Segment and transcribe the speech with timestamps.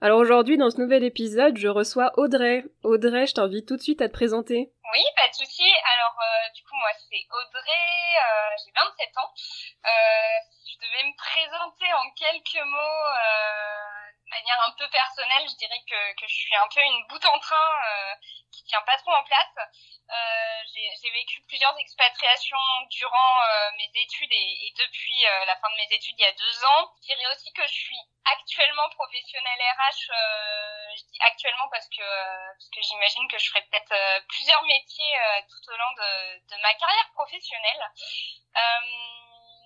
[0.00, 2.62] Alors aujourd'hui, dans ce nouvel épisode, je reçois Audrey.
[2.84, 4.70] Audrey, je t'invite tout de suite à te présenter.
[4.94, 5.66] Oui, pas de souci.
[5.66, 9.32] Alors, euh, du coup, moi, c'est Audrey, euh, j'ai 27 ans.
[9.82, 10.38] Euh,
[10.70, 13.10] je devais me présenter en quelques mots,
[14.14, 17.24] de manière un peu personnelle, je dirais que, que je suis un peu une bout
[17.24, 17.70] en train
[18.52, 19.54] qui tient pas trop en place.
[20.10, 22.56] Euh, j'ai vécu plusieurs expatriations
[22.90, 26.26] durant euh, mes études et, et depuis euh, la fin de mes études il y
[26.26, 26.90] a deux ans.
[27.02, 30.08] Je dirais aussi que je suis actuellement professionnelle RH.
[30.96, 35.16] je dis actuellement parce que parce que j'imagine que je ferai peut-être plusieurs métiers
[35.48, 37.84] tout au long de, de ma carrière professionnelle.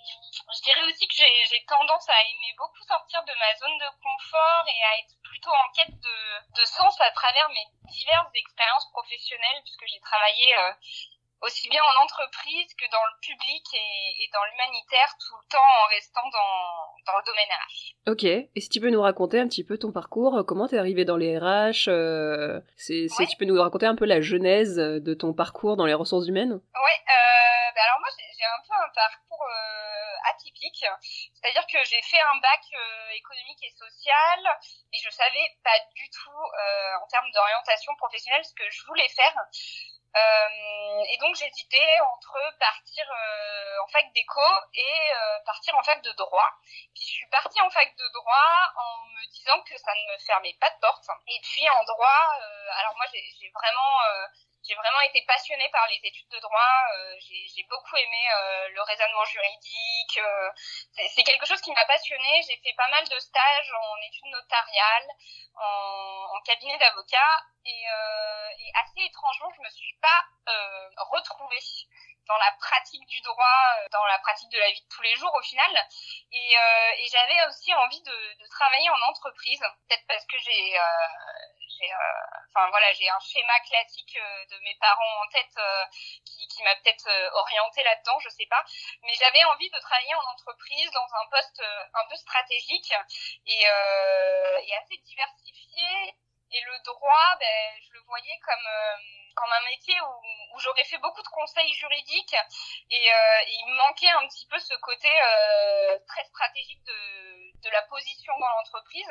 [0.03, 4.65] Je dirais aussi que j'ai tendance à aimer beaucoup sortir de ma zone de confort
[4.69, 9.87] et à être plutôt en quête de, sens à travers mes diverses expériences professionnelles puisque
[9.87, 10.73] j'ai travaillé euh,
[11.43, 15.71] aussi bien en entreprise que dans le public et, et dans l'humanitaire tout le temps
[15.83, 18.11] en restant dans, dans le domaine RH.
[18.11, 20.79] Ok, et si tu peux nous raconter un petit peu ton parcours, euh, comment t'es
[20.79, 25.15] arrivé dans les RH euh, c'est, tu peux nous raconter un peu la genèse de
[25.15, 26.53] ton parcours dans les ressources humaines?
[26.53, 29.47] Ouais, euh, bah alors moi j'ai, un peu un parcours
[30.35, 30.85] atypique,
[31.35, 32.63] c'est-à-dire que j'ai fait un bac
[33.15, 34.41] économique et social
[34.93, 36.43] et je savais pas du tout
[37.01, 39.35] en termes d'orientation professionnelle ce que je voulais faire.
[40.15, 46.03] Euh, et donc j'hésitais entre partir euh, en fac d'éco et euh, partir en fac
[46.03, 46.49] de droit.
[46.95, 50.19] Puis je suis partie en fac de droit en me disant que ça ne me
[50.19, 51.09] fermait pas de porte.
[51.29, 52.29] Et puis en droit,
[52.79, 54.01] alors moi j'ai vraiment
[54.65, 56.75] j'ai vraiment été passionnée par les études de droit.
[56.95, 60.19] Euh, j'ai beaucoup aimé euh, le raisonnement juridique.
[60.19, 60.51] Euh,
[61.15, 62.43] c'est quelque chose qui m'a passionnée.
[62.47, 65.09] J'ai fait pas mal de stages en études notariales,
[65.57, 70.27] en, en cabinet d'avocat, et, et, assez étrangement, je me suis pas
[70.97, 71.61] retrouvée
[72.29, 75.35] dans la pratique du droit, dans la pratique de la vie de tous les jours
[75.35, 75.89] au final.
[76.33, 80.79] Et, et j'avais aussi envie de, de, travailler en entreprise, peut-être parce que j'ai
[81.83, 81.97] euh,
[82.55, 85.85] enfin voilà, j'ai un schéma classique euh, de mes parents en tête euh,
[86.25, 88.65] qui, qui m'a peut-être orienté là-dedans, je sais pas.
[89.03, 91.63] Mais j'avais envie de travailler en entreprise dans un poste
[91.95, 92.93] un peu stratégique
[93.47, 96.15] et, et assez diversifié.
[96.55, 98.69] Et le droit, ben, je le voyais comme
[99.35, 102.37] comme un métier où, où j'aurais fait beaucoup de conseils juridiques
[102.91, 107.71] et, euh, il me manquait un petit peu ce côté euh, très stratégique de, de
[107.71, 109.11] la position dans l'entreprise.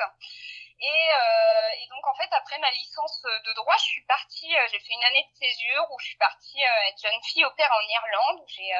[0.79, 4.79] Et, euh, et, donc en fait après ma licence de droit, je suis partie, j'ai
[4.79, 7.87] fait une année de césure où je suis partie être jeune fille au père en
[7.87, 8.71] Irlande où j'ai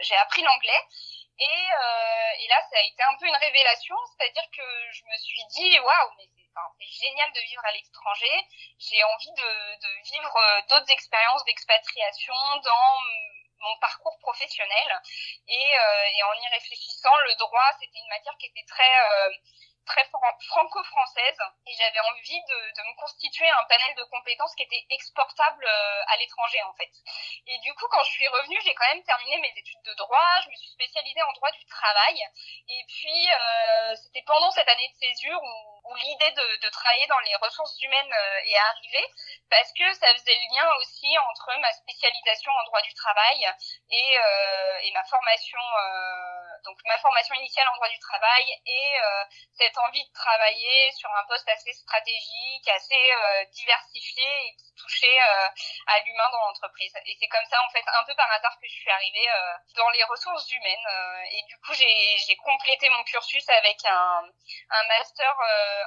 [0.00, 0.82] j'ai appris l'anglais.
[1.40, 1.44] Et,
[2.40, 5.80] et là ça a été un peu une révélation, c'est-à-dire que je me suis dit
[5.80, 6.26] waouh mais
[6.78, 8.46] c'est génial de vivre à l'étranger.
[8.78, 12.98] J'ai envie de, vivre d'autres expériences d'expatriation dans
[13.60, 15.00] mon parcours professionnel
[15.48, 15.72] et,
[16.14, 18.92] et en y réfléchissant le droit c'était une matière qui était très
[19.88, 25.64] très franco-française et j'avais envie de, me constituer un panel de compétences qui était exportable
[25.64, 26.92] euh, à l'étranger en fait.
[27.46, 30.40] Et du coup, quand je suis revenue, j'ai quand même terminé mes études de droit,
[30.44, 32.20] je me suis spécialisée en droit du travail
[32.68, 37.18] et puis euh, c'était pendant cette année de césure où où l'idée de, travailler dans
[37.20, 39.06] les ressources humaines euh, est arrivée
[39.50, 43.50] parce que ça faisait le lien aussi entre ma spécialisation en droit du travail
[43.90, 49.24] et, euh, ma formation euh, donc ma formation initiale en droit du travail et euh,
[49.56, 55.20] cette envie de travailler sur un poste assez stratégique, assez euh, diversifié et qui touchait
[55.20, 55.48] euh,
[55.86, 56.92] à l'humain dans l'entreprise.
[57.06, 59.28] Et c'est comme ça en fait un peu par hasard que je suis arrivée
[59.76, 60.88] dans les ressources humaines
[61.32, 65.34] et du coup j'ai complété mon cursus avec un master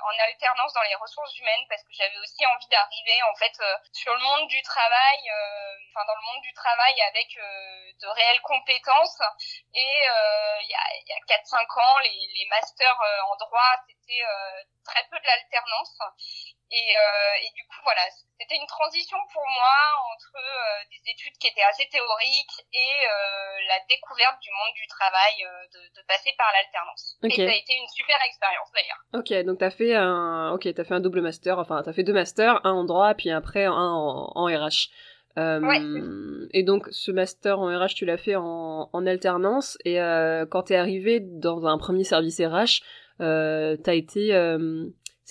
[0.03, 3.75] en alternance dans les ressources humaines parce que j'avais aussi envie d'arriver en fait euh,
[3.93, 8.07] sur le monde du travail, euh, enfin dans le monde du travail avec euh, de
[8.07, 9.21] réelles compétences.
[9.73, 9.95] Et
[10.61, 14.23] il y a, y a 4-5 ans, les, les masters en droit, c'était
[14.85, 15.97] très peu de l'alternance.
[16.71, 17.99] Et, euh, et, du coup, voilà,
[18.39, 19.75] c'était une transition pour moi
[20.15, 24.87] entre euh, des études qui étaient assez théoriques et euh, la découverte du monde du
[24.87, 25.35] travail,
[25.67, 27.19] de, de, passer par l'alternance.
[27.23, 27.43] Okay.
[27.43, 29.03] Et ça a été une super expérience d'ailleurs.
[29.11, 32.13] Ok, donc t'as fait un, ok, t'as fait un double master, enfin t'as fait deux
[32.13, 34.87] masters, un en droit puis après un en, en RH.
[35.35, 35.81] Ouais.
[36.51, 39.95] Et donc ce master en RH, tu l'as fait en, en alternance et
[40.49, 42.81] quand t'es arrivé dans un premier service RH,
[43.19, 44.31] t'as été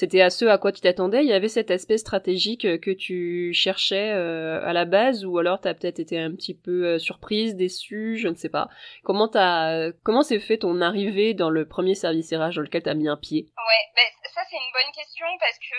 [0.00, 3.52] c'était à ce à quoi tu t'attendais Il y avait cet aspect stratégique que tu
[3.52, 8.28] cherchais à la base ou alors t'as peut-être été un petit peu surprise, déçue, je
[8.28, 8.68] ne sais pas.
[9.04, 12.94] Comment t'as comment s'est fait ton arrivée dans le premier service RH dans lequel t'as
[12.94, 13.44] mis un pied?
[13.44, 15.76] Ouais, ben, ça c'est une bonne question parce que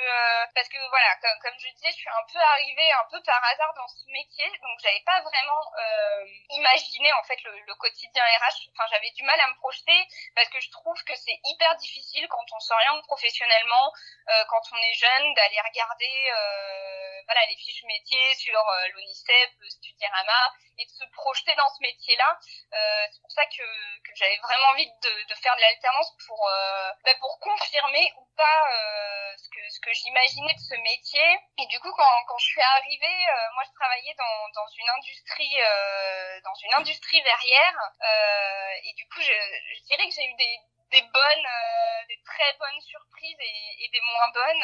[0.54, 3.42] parce que voilà, comme, comme je disais, je suis un peu arrivée un peu par
[3.42, 5.66] hasard dans ce métier, donc j'avais pas vraiment
[6.54, 8.70] imaginé en fait le, le quotidien RH.
[8.70, 9.98] Enfin, j'avais du mal à me projeter
[10.36, 14.11] parce que je trouve que c'est hyper difficile quand on s'oriente professionnellement, euh,
[14.50, 20.54] quand on est jeune, d'aller regarder euh, voilà les fiches métiers sur euh, l'ONICEP, Studirama
[20.78, 22.38] et de se projeter dans ce métier-là.
[22.74, 23.64] Euh, c'est pour ça que,
[24.04, 28.28] que j'avais vraiment envie de, de faire de l'alternance pour euh, bah, pour confirmer ou
[28.36, 31.40] pas euh, ce que ce que j'imaginais de ce métier.
[31.60, 35.58] Et du coup, quand, quand je suis arrivée, moi je travaillais dans, dans une industrie
[36.44, 37.78] dans une industrie verrière
[38.84, 39.34] et du coup je,
[39.76, 40.60] je dirais que j'ai eu des
[40.92, 44.64] des bonnes, euh, des très bonnes surprises et, des moins bonnes.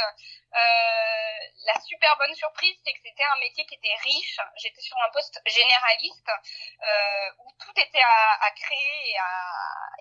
[0.55, 4.39] Euh, la super bonne surprise, c'est que c'était un métier qui était riche.
[4.57, 9.15] J'étais sur un poste généraliste euh, où tout était à, créer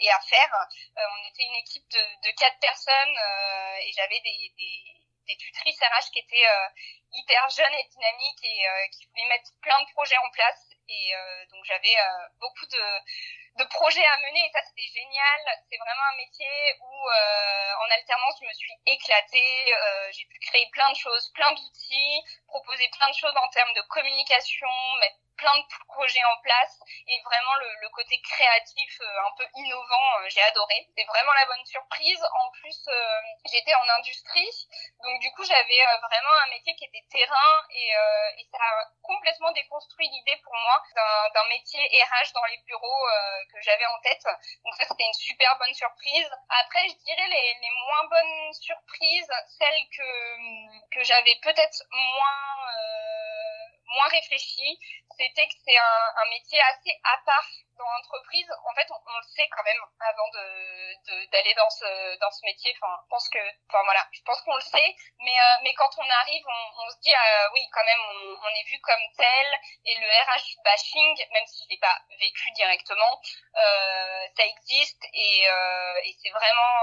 [0.01, 0.53] et à, faire.
[0.97, 3.19] On était une équipe de, quatre personnes
[3.81, 6.49] et j'avais des tutrices RH qui étaient
[7.13, 10.71] hyper jeunes et dynamiques et qui voulaient mettre plein de projets en place.
[10.89, 11.13] Et
[11.51, 11.97] donc j'avais
[12.39, 13.01] beaucoup de
[13.59, 15.41] de projets à mener et ça c'était génial.
[15.69, 16.49] C'est vraiment un métier
[16.81, 21.31] où euh, en alternance je me suis éclatée, euh, j'ai pu créer plein de choses,
[21.35, 24.69] plein d'outils, proposer plein de choses en termes de communication,
[25.37, 30.09] plein de projets en place et vraiment le, le côté créatif euh, un peu innovant
[30.21, 30.89] euh, j'ai adoré.
[30.97, 32.23] C'est vraiment la bonne surprise.
[32.41, 34.51] En plus euh, j'étais en industrie
[35.03, 37.91] donc du coup j'avais vraiment un métier qui était terrain et,
[38.39, 40.83] et ça a complètement déconstruit l'idée pour moi
[41.35, 43.07] d'un métier RH dans les bureaux
[43.53, 44.25] que j'avais en tête.
[44.65, 46.31] Donc ça c'était une super bonne surprise.
[46.49, 52.57] Après je dirais les, les moins bonnes surprises celles que que j'avais peut-être moins
[53.89, 54.79] moins réfléchies
[55.17, 58.49] c'était que c'est un, métier assez à part dans l'entreprise.
[58.65, 62.75] En fait, on, le sait quand même avant de d'aller dans ce dans ce métier.
[62.81, 63.39] Enfin, je pense que,
[63.69, 64.97] enfin voilà, je pense qu'on le sait.
[65.21, 68.01] Mais euh, mais quand on arrive, on, se dit euh, oui, quand même,
[68.43, 69.47] on, est vu comme tel.
[69.85, 73.21] Et le RH bashing, même si je l'ai pas vécu directement,
[73.57, 76.75] euh, ça existe et, euh, et c'est vraiment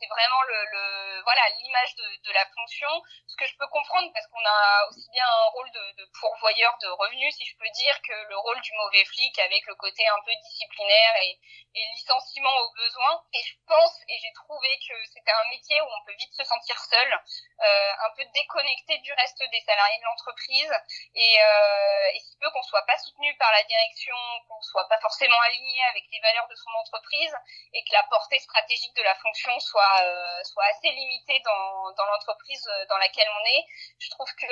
[0.00, 2.88] c'est vraiment le, voilà l'image de, de la fonction.
[3.26, 6.76] Ce que je peux comprendre parce qu'on a aussi bien un rôle de, de pourvoyeur
[6.82, 10.06] de revenus, si je peux dire, que le rôle du mauvais flic avec le côté
[10.08, 11.38] un peu disciplinaire et,
[11.72, 13.22] licenciement au besoin.
[13.32, 16.44] Et je pense et j'ai trouvé que c'était un métier où on peut vite se
[16.44, 20.72] sentir seul, euh, un peu déconnecté du reste des salariés de l'entreprise
[21.14, 24.16] et, euh, et si peu qu'on soit pas soutenu par la direction,
[24.48, 27.34] qu'on soit pas forcément aligné avec les valeurs de son entreprise
[27.72, 32.06] et que la portée stratégique de la fonction soit euh, soit assez limitée dans, dans
[32.06, 33.64] l'entreprise dans laquelle on est.
[33.98, 34.46] Je trouve que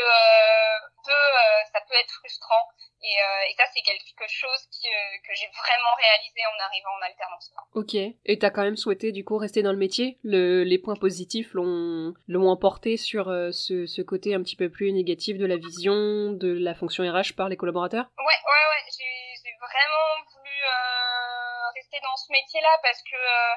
[1.05, 1.38] peu,
[2.01, 2.65] être frustrant
[3.03, 7.53] et, et ça c'est quelque chose qui, que j'ai vraiment réalisé en arrivant en alternance.
[7.75, 7.95] Ok.
[7.95, 10.19] Et t'as quand même souhaité du coup rester dans le métier?
[10.23, 14.69] Le, Les points positifs l'ont l'ont emporté sur euh, ce, ce, côté un petit peu
[14.69, 18.07] plus négatif de la vision de la fonction RH par les collaborateurs?
[18.19, 18.85] Ouais, ouais, ouais.
[19.45, 23.55] J'ai vraiment voulu euh, rester dans ce métier-là parce que euh,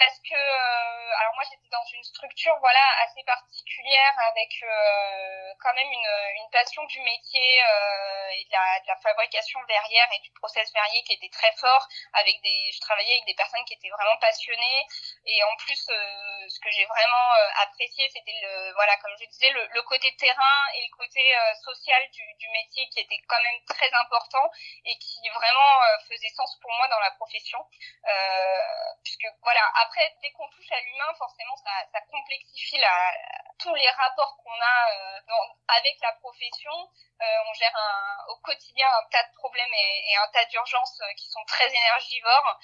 [0.00, 5.74] parce que euh, alors moi j'étais dans une structure voilà assez particulière avec euh, quand
[5.74, 10.20] même une, une passion du métier euh, et de la, de la, fabrication verrière et
[10.20, 13.74] du process verrier qui était très fort avec des je travaillais avec des personnes qui
[13.74, 14.86] étaient vraiment passionnées.
[15.26, 19.26] Et en plus euh, ce que j'ai vraiment euh, apprécié c'était le voilà comme je
[19.26, 23.20] disais le, le côté terrain et le côté euh, social du, du, métier qui était
[23.28, 24.50] quand même très important
[24.86, 27.58] et qui vraiment faisait sens pour moi dans la profession.
[29.04, 29.60] Puisque voilà
[30.22, 32.80] dès qu'on touche à l'humain, forcément, ça, complexifie
[33.58, 35.20] tous les rapports qu'on a euh,
[35.68, 36.72] avec la profession.
[37.20, 37.76] Euh, on gère
[38.28, 42.58] au quotidien un tas de problèmes et, un tas d'urgences euh, qui sont très énergivores,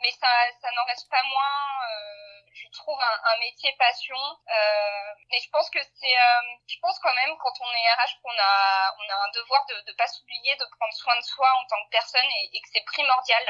[0.00, 0.28] mais ça,
[0.60, 1.58] ça n'en reste pas moins,
[1.90, 4.16] euh, je trouve, un, un, métier passion.
[4.16, 8.20] Euh, et je pense que c'est, euh, je pense quand même, quand on est RH,
[8.22, 11.50] qu'on a, on a un devoir de ne pas s'oublier, de prendre soin de soi
[11.60, 13.44] en tant que personne et, et que c'est primordial.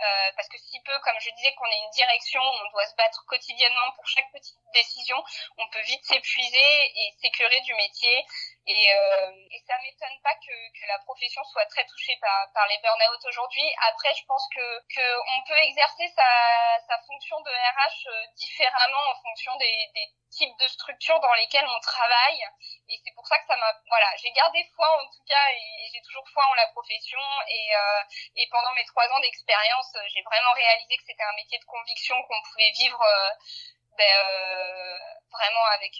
[0.00, 2.94] Euh, parce que si peu, comme je disais, qu'on ait une direction, on doit se
[2.96, 5.22] battre quotidiennement pour chaque petite décision,
[5.58, 8.26] on peut vite s'épuiser et s'écœurer du métier.
[8.66, 12.66] Et, euh, et ça m'étonne pas que, que la profession soit très touchée par, par
[12.66, 13.62] les burn-out aujourd'hui.
[13.88, 15.06] Après, je pense que, que
[15.38, 20.58] on peut exercer sa, sa fonction de RH euh, différemment en fonction des, des types
[20.58, 22.42] de structures dans lesquelles on travaille.
[22.88, 25.86] Et c'est pour ça que ça m'a, voilà, j'ai gardé foi en tout cas et,
[25.86, 27.22] et j'ai toujours foi en la profession.
[27.48, 28.02] Et, euh,
[28.34, 32.16] et pendant mes trois ans d'expérience, j'ai vraiment réalisé que c'était un métier de conviction
[32.24, 33.30] qu'on pouvait vivre euh,
[33.98, 34.16] ben,
[35.32, 35.92] vraiment avec,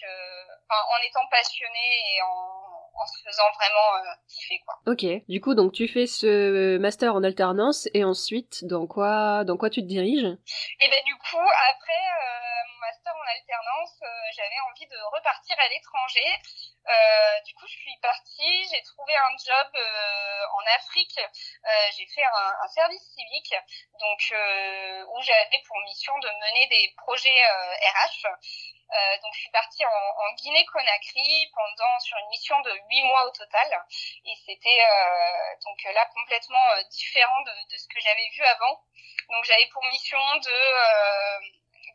[0.69, 4.75] en étant passionné et en en se faisant vraiment euh, kiffer quoi.
[4.87, 5.05] Ok.
[5.29, 9.69] Du coup donc tu fais ce master en alternance et ensuite dans quoi dans quoi
[9.69, 10.25] tu te diriges?
[10.25, 15.55] Et ben du coup après euh, mon master en alternance euh, j'avais envie de repartir
[15.59, 16.27] à l'étranger.
[17.45, 19.67] Du coup je suis partie j'ai trouvé un job
[20.53, 21.19] en Afrique.
[21.95, 23.55] j'ai fait un, un, service civique
[23.99, 24.19] donc
[25.09, 28.27] où j'avais pour mission de mener des projets RH.
[28.87, 33.25] Euh, donc je suis partie en, en Guinée-Conakry pendant sur une mission de huit mois
[33.25, 33.67] au total
[34.23, 38.81] et c'était euh, donc là complètement euh, différent de, de ce que j'avais vu avant.
[39.29, 41.39] Donc j'avais pour mission de euh,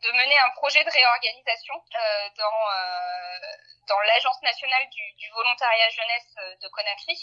[0.03, 3.39] de mener un projet de réorganisation euh, dans euh,
[3.87, 7.17] dans l'agence nationale du, du, volontariat jeunesse euh, de Conakry.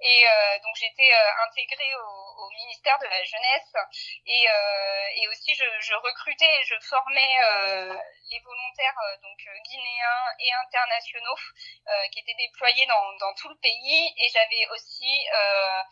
[0.00, 0.24] Et
[0.62, 1.10] donc j'étais
[1.46, 3.72] intégrée au, au, ministère de la jeunesse.
[4.26, 4.44] Et,
[5.16, 7.36] et aussi je, je, recrutais et je formais
[8.30, 11.36] les volontaires donc guinéens et internationaux
[12.12, 14.14] qui étaient déployés dans, dans tout le pays.
[14.18, 15.26] Et j'avais aussi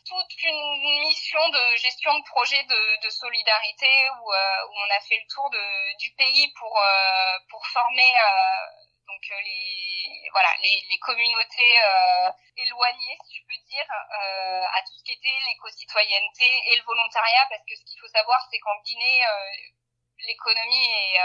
[0.06, 3.90] toute une mission de gestion de projet de, de solidarité
[4.20, 8.91] où, où on a fait le tour de, du pays pour euh, pour former euh,
[9.06, 11.74] donc euh, les voilà les, les communautés
[12.56, 17.62] éloignées si je peux dire à tout ce qui était l'éco-citoyenneté et le volontariat parce
[17.68, 19.24] que ce qu'il faut savoir c'est qu'en Guinée
[20.18, 21.18] l'économie est,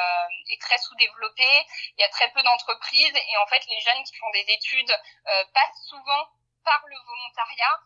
[0.53, 1.65] est, très sous-développée,
[1.98, 4.93] il y a très peu d'entreprises et en fait les jeunes qui font des études
[5.53, 6.27] passent souvent
[6.63, 7.79] par le volontariat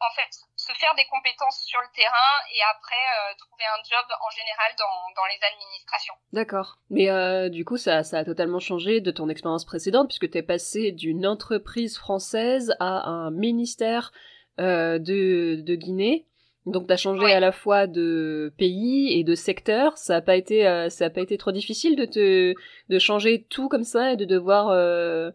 [0.00, 4.06] en fait se faire des compétences sur le terrain et après euh, trouver un job
[4.20, 6.14] en général dans, dans les administrations.
[6.32, 6.78] D'accord.
[6.90, 10.38] Mais euh, du coup, ça, ça a totalement changé de ton expérience précédente puisque tu
[10.38, 14.12] es passé d'une entreprise française à un ministère
[14.60, 16.26] euh, de, de Guinée.
[16.66, 19.96] Donc tu as changé à la fois de pays et de secteur.
[19.96, 22.54] Ça a pas été euh, ça a pas été trop difficile de te
[22.88, 25.30] de changer tout comme ça et de devoir euh,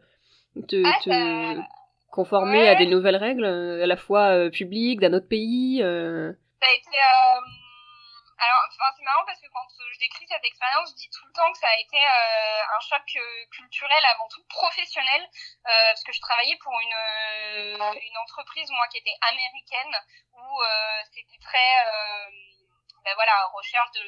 [0.67, 1.09] te, ah, te...
[1.09, 1.67] Ça
[2.13, 6.31] conformer à des nouvelles règles, euh, à la fois euh, publiques, d'un autre pays euh...
[6.61, 6.93] Ça a été...
[6.93, 7.41] Euh...
[8.37, 11.33] Alors, enfin, c'est marrant parce que quand je décris cette expérience, je dis tout le
[11.33, 13.07] temps que ça a été un choc
[13.55, 15.21] culturel avant tout professionnel,
[15.63, 19.95] parce que je travaillais pour une, une entreprise, moi, qui était américaine,
[20.33, 20.59] où
[21.13, 21.71] c'était très
[23.03, 24.01] ben voilà, recherche de,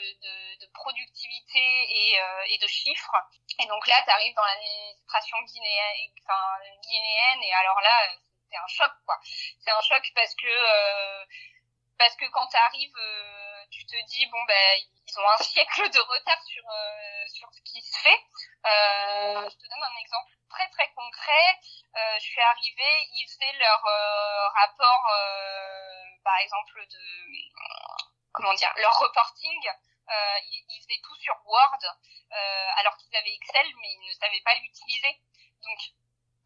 [0.60, 3.16] de, productivité et, euh, et, de chiffres.
[3.60, 8.10] Et donc là, tu arrives dans l'administration guinéenne, et alors là,
[8.50, 9.20] c'est un choc, quoi.
[9.60, 11.26] C'est un choc parce que euh,
[11.98, 15.90] parce que quand tu arrives, euh, tu te dis bon ben ils ont un siècle
[15.90, 16.64] de retard sur
[17.28, 18.20] sur ce qui se fait.
[18.64, 21.60] Je te donne un exemple très très concret.
[21.96, 23.84] je suis arrivée, ils faisaient leur
[24.54, 25.12] rapport,
[26.24, 27.00] par exemple de
[28.36, 29.62] comment dire, leur reporting,
[30.10, 30.38] euh,
[30.70, 34.54] ils, faisaient tout sur Word, euh, alors qu'ils avaient Excel, mais ils ne savaient pas
[34.56, 35.20] l'utiliser.
[35.64, 35.80] Donc,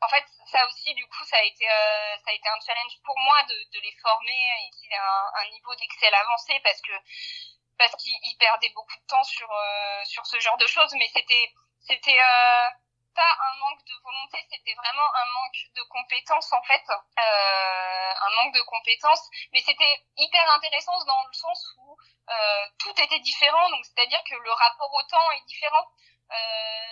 [0.02, 2.96] en fait, ça aussi, du coup, ça a été, euh, ça a été un challenge
[3.04, 6.92] pour moi de, les former et qu'ils aient un, un niveau d'Excel avancé parce que
[7.78, 9.50] parce qu'ils perdaient beaucoup de temps sur
[10.04, 12.20] sur ce genre de choses, mais c'était c'était
[13.16, 18.30] pas un manque de volonté, c'était vraiment un manque de compétences en fait, euh, un
[18.36, 19.30] manque de compétences.
[19.54, 21.98] Mais c'était hyper intéressant dans le sens où
[22.30, 25.86] euh, tout était différent, donc c'est-à-dire que le rapport au temps est différent.
[26.32, 26.90] Euh,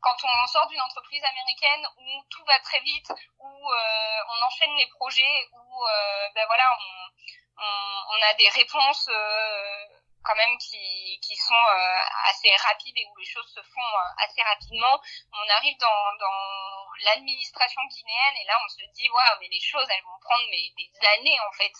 [0.00, 4.74] quand on sort d'une entreprise américaine où tout va très vite, où euh, on enchaîne
[4.76, 10.56] les projets, où euh, ben voilà, on, on, on, a des réponses euh, quand même
[10.58, 15.00] qui, qui sont euh, assez rapides et où les choses se font euh, assez rapidement.
[15.32, 19.86] On arrive dans, dans l'administration guinéenne et là on se dit waouh mais les choses
[19.88, 21.72] elles vont prendre mais, des années en fait.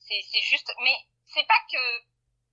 [0.00, 1.78] C'est, juste mais c'est pas que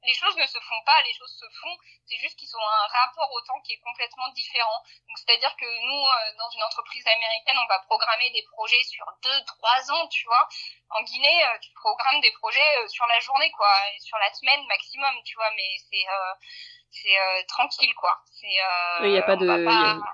[0.06, 1.76] les choses ne se font pas, les choses se font.
[2.06, 4.80] C'est juste qu'ils ont un rapport au temps qui est complètement différent.
[5.08, 9.06] Donc, c'est-à-dire que nous, euh, dans une entreprise américaine, on va programmer des projets sur
[9.24, 10.48] deux, trois ans, tu vois.
[10.92, 14.32] En Guinée, euh, tu programmes des projets euh, sur la journée, quoi, et sur la
[14.34, 15.50] semaine maximum, tu vois.
[15.56, 16.06] Mais c'est
[16.92, 18.24] c'est tranquille, quoi.
[19.04, 19.46] Il n'y a pas de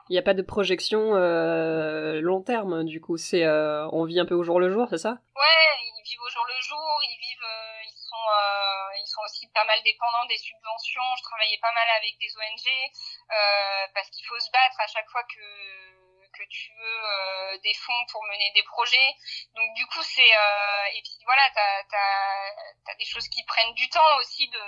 [0.10, 2.86] y, a pas de projection long terme.
[2.86, 5.18] Du coup, c'est on vit un peu au jour le jour, c'est ça?
[5.36, 7.02] Ouais, ils vivent au jour le jour.
[7.04, 7.81] Ils vivent
[8.30, 11.16] euh, ils sont aussi pas mal dépendants des subventions.
[11.18, 15.10] Je travaillais pas mal avec des ONG euh, parce qu'il faut se battre à chaque
[15.10, 16.01] fois que
[16.32, 19.16] que tu veux euh, des fonds pour mener des projets.
[19.56, 23.74] Donc du coup c'est euh, et puis voilà t'as t'as as des choses qui prennent
[23.74, 24.66] du temps aussi de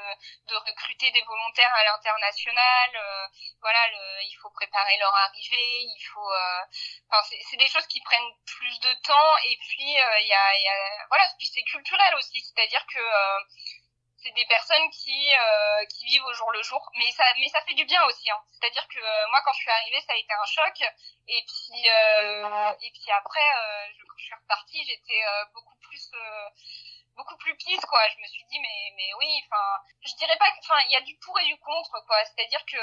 [0.47, 2.89] de recruter des volontaires à l'international.
[2.95, 3.27] Euh,
[3.61, 6.31] voilà le, il faut préparer leur arrivée, il faut
[7.09, 10.67] enfin c'est des choses qui prennent plus de temps et puis il y a, y
[10.67, 12.99] a voilà puis c'est culturel aussi c'est-à-dire que
[14.23, 16.81] c'est des personnes qui euh, qui vivent au jour le jour.
[16.97, 18.39] Mais ça mais ça fait du bien aussi hein.
[18.51, 20.81] c'est à dire que euh, moi quand je suis arrivée ça a été un choc.
[21.27, 23.47] Et puis euh, et puis après
[23.97, 25.21] je, quand je suis repartie j'étais
[25.53, 26.11] beaucoup plus
[27.15, 28.01] beaucoup plus pisse quoi.
[28.09, 31.01] Je me suis dit mais mais oui enfin je dirais pas enfin il y a
[31.01, 32.23] du pour et du contre quoi.
[32.25, 32.77] C'est à dire que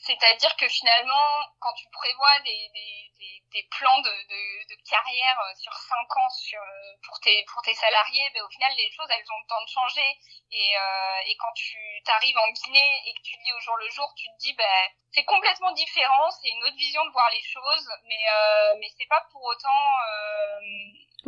[0.00, 5.72] c'est-à-dire que finalement, quand tu prévois des, des, des, plans de, de, carrière euh, sur
[5.72, 9.26] cinq ans sur, euh, pour, tes, pour tes salariés, ben, au final, les choses, elles
[9.30, 10.16] ont le temps de changer.
[10.52, 11.76] Et, euh, et quand tu
[12.06, 14.88] arrives en Guinée et que tu vis au jour le jour, tu te dis, ben,
[15.12, 19.08] c'est complètement différent, c'est une autre vision de voir les choses, mais, euh, mais c'est
[19.08, 19.98] pas pour autant...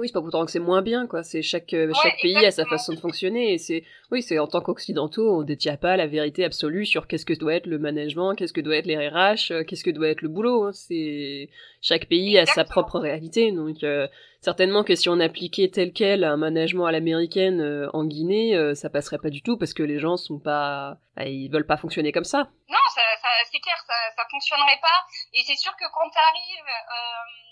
[0.00, 1.22] oui, c'est pas pourtant que c'est moins bien, quoi.
[1.22, 3.52] C'est chaque, euh, chaque pays a sa façon de fonctionner.
[3.52, 7.26] Et c'est, oui, c'est en tant qu'occidentaux, on détient pas la vérité absolue sur qu'est-ce
[7.26, 10.08] que doit être le management, qu'est-ce que doit être les RH, euh, qu'est-ce que doit
[10.08, 10.64] être le boulot.
[10.64, 10.72] Hein.
[10.72, 11.50] C'est,
[11.82, 13.52] chaque pays a sa propre réalité.
[13.52, 14.08] Donc, euh,
[14.40, 19.18] certainement que si on appliquait tel quel un management à l'américaine en Guinée, ça passerait
[19.18, 22.24] pas du tout parce que les gens sont pas, bah, ils veulent pas fonctionner comme
[22.24, 22.48] ça.
[22.70, 25.04] Non, ça, ça c'est clair, ça, ça fonctionnerait pas.
[25.34, 27.49] Et c'est sûr que quand t'arrives, euh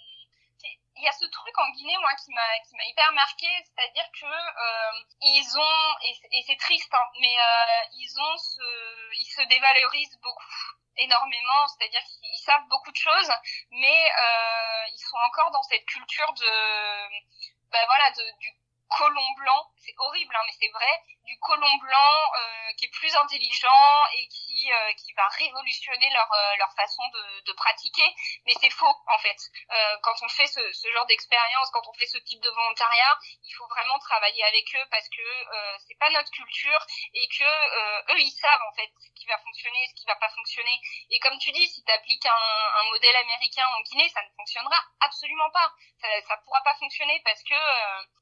[0.99, 4.05] il y a ce truc en Guinée moi qui m'a qui m'a hyper marqué c'est-à-dire
[4.21, 5.97] que euh, ils ont
[6.33, 8.63] et, c'est triste hein, mais euh, ils ont ce
[9.15, 10.53] ils se dévalorisent beaucoup
[10.97, 13.33] énormément c'est-à-dire qu'ils savent beaucoup de choses
[13.71, 16.51] mais euh, ils sont encore dans cette culture de
[17.71, 18.53] ben voilà de du
[18.89, 22.33] colon blanc, c'est horrible hein, mais c'est vrai, du colon blanc
[22.79, 27.41] qui est plus intelligent et qui euh, qui va révolutionner leur euh, leur façon de,
[27.47, 28.09] de pratiquer,
[28.47, 29.39] mais c'est faux en fait.
[29.71, 33.19] Euh, quand on fait ce, ce genre d'expérience, quand on fait ce type de volontariat,
[33.45, 35.27] il faut vraiment travailler avec eux parce que
[35.87, 36.81] c'est pas notre culture
[37.15, 37.49] et que
[38.13, 40.81] eux ils savent en fait ce qui va fonctionner, ce qui va pas fonctionner.
[41.11, 44.31] Et comme tu dis, si tu appliques un, un modèle américain en Guinée, ça ne
[44.37, 45.73] fonctionnera absolument pas.
[46.01, 47.55] Ça, ça pourra pas fonctionner parce que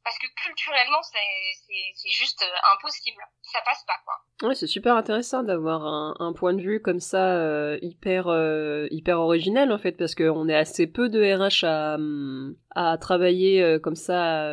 [0.04, 3.22] parce que culturellement, c'est juste impossible.
[3.42, 4.48] Ça passe pas, quoi.
[4.48, 9.18] Ouais, c'est super intéressant d'avoir un, point de vue comme ça, euh, hyper, euh, hyper
[9.18, 11.98] originel, en fait, parce qu'on est assez peu de RH à,
[12.74, 14.50] à travailler comme ça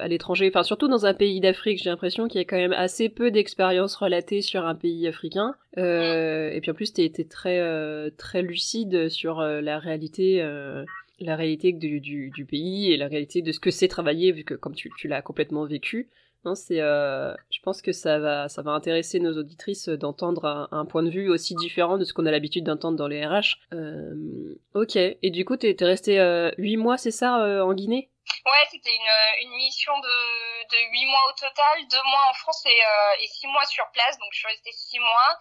[0.00, 2.72] à l'étranger, enfin, surtout dans un pays d'Afrique, j'ai l'impression qu'il y a quand même
[2.72, 5.54] assez peu d'expériences relatées sur un pays africain.
[5.78, 7.60] Euh, et puis en plus, t'es été très,
[8.16, 10.42] très lucide sur la réalité
[11.20, 14.74] la réalité du, pays et la réalité de ce que c'est travailler, vu que comme
[14.74, 16.08] tu l'as complètement vécu.
[16.44, 20.84] Non, c'est, euh, je pense que ça va, ça va intéresser nos auditrices d'entendre un,
[20.84, 23.56] point de vue aussi différent de ce qu'on a l'habitude d'entendre dans les RH.
[23.72, 24.96] Euh, ok.
[24.96, 28.10] Et du coup, t'es, resté euh, huit mois, c'est ça, euh, en Guinée?
[28.44, 28.94] Ouais, c'était
[29.42, 33.28] une, mission de, de 8 mois au total, deux mois en France et, euh, et
[33.28, 35.38] six mois sur place, donc je suis restée six mois.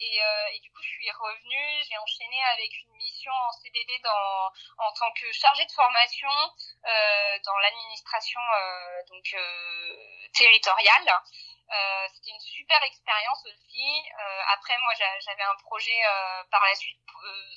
[0.00, 2.91] Et, euh, et, du coup, je suis revenue, j'ai enchaîné avec une
[3.30, 4.46] en CDD dans,
[4.78, 11.22] en tant que chargée de formation euh, dans l'administration euh, donc euh, territoriale.
[11.70, 14.02] Euh, c'était une super expérience aussi.
[14.20, 16.98] Euh, après, moi, j'avais un projet euh, par la suite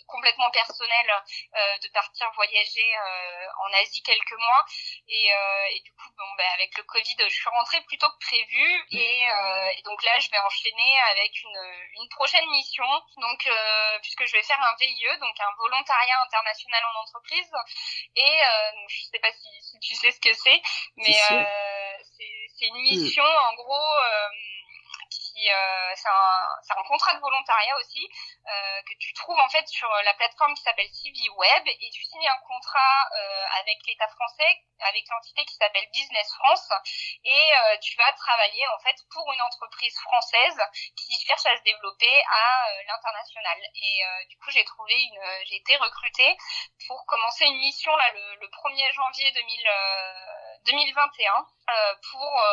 [0.08, 1.08] complètement personnel
[1.82, 2.96] de partir voyager
[3.60, 4.66] en Asie quelques mois.
[5.08, 5.30] Et,
[5.72, 8.86] et du coup, bon, ben, avec le Covid, je suis rentrée plus tôt que prévu.
[8.92, 12.86] Et, et donc là, je vais enchaîner avec une, une prochaine mission.
[13.18, 13.50] Donc,
[14.02, 17.52] puisque je vais faire un VIE, donc un volontariat international en entreprise.
[18.16, 18.40] Et
[18.88, 20.62] je sais pas si, si, tu sais ce que c'est,
[20.98, 24.30] mais c'est une mission en gros euh,
[25.38, 28.08] euh, c'est un, contrat de volontariat aussi
[28.48, 32.04] euh, que tu trouves en fait sur la plateforme qui s'appelle CV Web et tu
[32.04, 33.10] signes un contrat
[33.60, 36.70] avec l'État français avec l'entité qui s'appelle Business France
[37.24, 37.50] et
[37.82, 40.62] tu vas travailler en fait pour une entreprise française
[40.96, 43.58] qui cherche à se développer à l'international.
[43.76, 46.38] Et du coup j'ai trouvé une j'ai été recrutée
[46.88, 49.70] pour commencer une mission là le, le 1er janvier 2000,
[50.66, 51.46] 2021
[52.12, 52.44] pour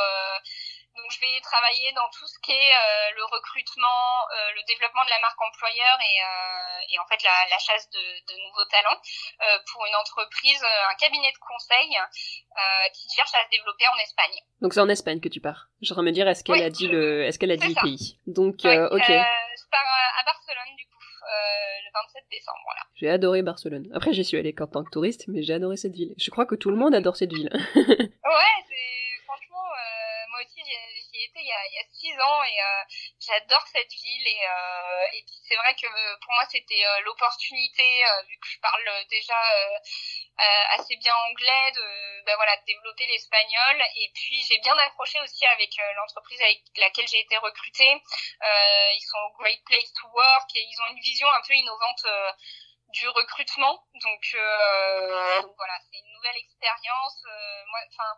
[0.96, 4.04] donc je vais travailler dans tout ce qui est euh, le recrutement,
[4.36, 7.88] euh, le développement de la marque employeur et, euh, et en fait la, la chasse
[7.90, 11.88] de, de, nouveaux talents euh, pour une entreprise, euh, un cabinet de conseil
[12.92, 14.36] qui cherche à se développer en Espagne.
[14.60, 15.68] Donc c'est en Espagne que tu pars.
[15.80, 18.18] Je me dire est-ce qu'elle a dit le, est-ce qu'elle a dit le pays?
[18.26, 19.08] Donc ok.
[19.08, 21.00] je pars à Barcelone du coup.
[21.22, 22.82] le 27 décembre, voilà.
[22.96, 23.88] J'ai adoré Barcelone.
[23.94, 26.14] Après, j'y suis allée en tant que touriste, mais j'ai adoré cette ville.
[26.18, 27.50] Je crois que tout le monde adore cette ville.
[27.74, 29.11] ouais, c'est
[30.42, 32.82] aussi, j'y étais il y, a, six ans et euh,
[33.20, 35.86] j'adore cette ville et, euh, et puis c'est vrai que
[36.18, 39.38] pour moi c'était euh, l'opportunité vu que je parle déjà
[40.70, 43.84] assez bien anglais de ben voilà développer l'espagnol.
[43.96, 48.02] Et puis j'ai bien accroché aussi avec l'entreprise avec laquelle j'ai été recrutée.
[48.42, 52.06] Ils sont Great Place to Work et ils ont une vision un peu innovante
[52.92, 53.84] du recrutement.
[53.94, 54.22] Donc,
[55.42, 57.24] donc voilà, c'est une nouvelle expérience.
[57.88, 58.10] enfin,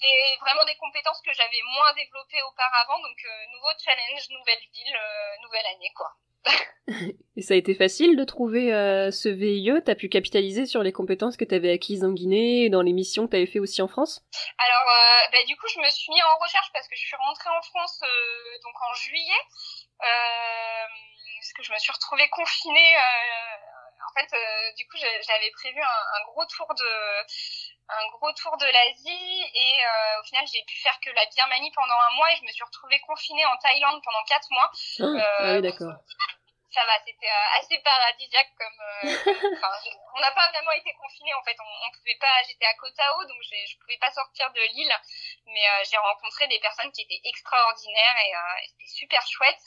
[0.00, 2.98] c'est vraiment des compétences que j'avais moins développées auparavant.
[3.00, 3.18] Donc,
[3.52, 4.98] nouveau challenge, nouvelle ville,
[5.42, 6.10] nouvelle année, quoi.
[7.36, 10.92] Et ça a été facile de trouver euh, ce VIE T'as pu capitaliser sur les
[10.92, 13.88] compétences que t'avais acquises en Guinée et dans les missions que t'avais fait aussi en
[13.88, 14.22] France?
[14.58, 17.16] Alors, euh, bah, du coup, je me suis mis en recherche parce que je suis
[17.16, 19.42] rentrée en France euh, donc en juillet,
[19.98, 22.94] parce que je me suis retrouvée confinée.
[24.08, 24.30] En fait,
[24.76, 27.22] du coup, j'avais prévu un, un, gros tour de
[27.86, 29.84] un gros tour de l'Asie et
[30.18, 32.64] au final j'ai pu faire que la Birmanie pendant un mois et je me suis
[32.64, 34.70] retrouvée confinée en Thaïlande pendant quatre mois.
[35.00, 35.92] Ah, ah oui d'accord
[36.74, 38.80] ça va, c'était euh, assez paradisiaque comme.
[39.04, 39.32] Euh,
[40.14, 41.56] on n'a pas vraiment été confinés en fait.
[41.60, 42.42] On, on pouvait pas.
[42.48, 44.94] J'étais à Koh Tao, donc je pouvais pas sortir de l'île,
[45.46, 48.32] mais euh, j'ai rencontré des personnes qui étaient extraordinaires et,
[48.66, 49.62] c'était super chouette.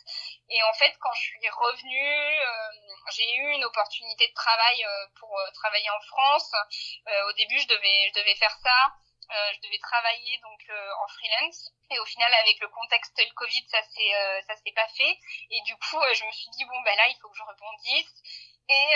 [0.49, 2.39] Et en fait, quand je suis revenue,
[3.11, 4.85] j'ai eu une opportunité de travail
[5.19, 6.51] pour travailler en France.
[7.27, 8.93] au début, je devais, je devais faire ça.
[9.27, 11.71] Euh, je devais travailler donc euh, en freelance.
[11.91, 15.19] Et au final avec le contexte le Covid ça s'est euh, ça s'est pas fait.
[15.51, 18.23] Et du coup je me suis dit bon ben là il faut que je rebondisse.
[18.69, 18.91] Et,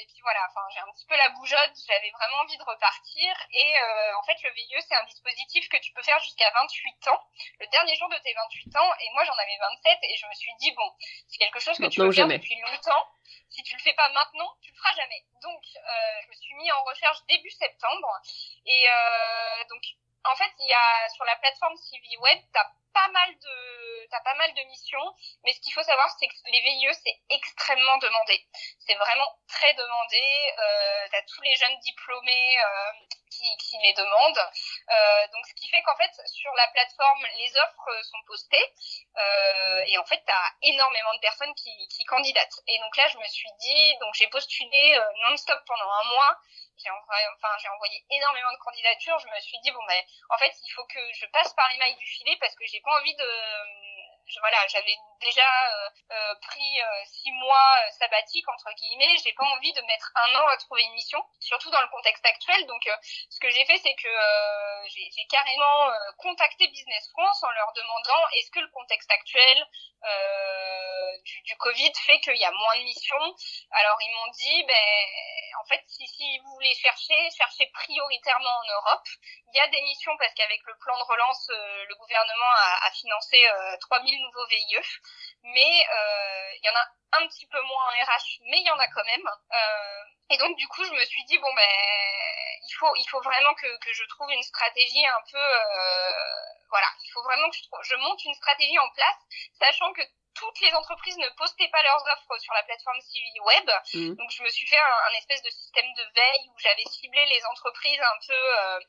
[0.00, 3.30] et puis voilà, enfin j'ai un petit peu la bougeotte, j'avais vraiment envie de repartir.
[3.52, 3.74] Et
[4.18, 7.22] en fait, le VIE, c'est un dispositif que tu peux faire jusqu'à 28 ans,
[7.60, 8.92] le dernier jour de tes 28 ans.
[8.98, 10.90] Et moi, j'en avais 27 et je me suis dit, bon,
[11.28, 13.06] c'est quelque chose que tu peux faire depuis longtemps
[13.54, 15.22] si tu le fais pas maintenant, tu le feras jamais.
[15.42, 18.20] Donc, euh, je me suis mis en recherche début septembre.
[18.66, 19.82] Et euh, donc,
[20.24, 24.20] en fait, il y a sur la plateforme CV Web, t'as pas mal de t'as
[24.20, 27.98] pas mal de missions, mais ce qu'il faut savoir c'est que les VIE c'est extrêmement
[27.98, 28.46] demandé.
[28.78, 30.22] C'est vraiment très demandé.
[30.58, 32.92] Euh, t'as tous les jeunes diplômés euh,
[33.30, 34.48] qui, qui les demandent.
[34.90, 38.72] Euh, donc ce qui fait qu'en fait sur la plateforme les offres sont postées
[39.18, 42.60] euh, et en fait t'as énormément de personnes qui, qui candidatent.
[42.68, 46.38] Et donc là je me suis dit donc j'ai postulé euh, non-stop pendant un mois
[46.76, 49.18] j'ai envoyé, enfin, j'ai envoyé énormément de candidatures.
[49.18, 51.78] Je me suis dit, bon, ben, en fait, il faut que je passe par les
[51.78, 53.28] mailles du filet parce que j'ai pas envie de,
[54.40, 59.16] voilà, j'avais déjà euh, euh, pris euh, six mois sabbatiques entre guillemets.
[59.22, 62.24] J'ai pas envie de mettre un an à trouver une mission, surtout dans le contexte
[62.24, 62.66] actuel.
[62.66, 62.88] Donc,
[63.30, 64.08] ce que j'ai fait, c'est que
[64.88, 69.66] j'ai carrément contacté Business France en leur demandant est-ce que le contexte actuel
[71.44, 73.34] du, Covid fait qu'il y a moins de missions?
[73.70, 74.74] Alors, ils m'ont dit, ben,
[75.62, 79.06] en fait, si, si vous voulez chercher, cherchez prioritairement en Europe.
[79.52, 82.90] Il y a des missions parce qu'avec le plan de relance, le gouvernement a, a
[82.90, 83.42] financé
[83.80, 84.76] 3000 nouveaux VIE,
[85.42, 88.70] mais euh, il y en a un petit peu moins en RH, mais il y
[88.70, 89.26] en a quand même.
[89.26, 91.68] Euh, et donc du coup, je me suis dit bon ben
[92.66, 96.10] il faut il faut vraiment que, que je trouve une stratégie un peu euh,
[96.70, 99.18] voilà, il faut vraiment que je, je monte une stratégie en place,
[99.60, 100.02] sachant que
[100.34, 103.70] toutes les entreprises ne postaient pas leurs offres sur la plateforme CV Web.
[103.94, 104.14] Mmh.
[104.16, 107.44] Donc je me suis fait un, espèce de système de veille où j'avais ciblé les
[107.46, 108.80] entreprises un peu euh,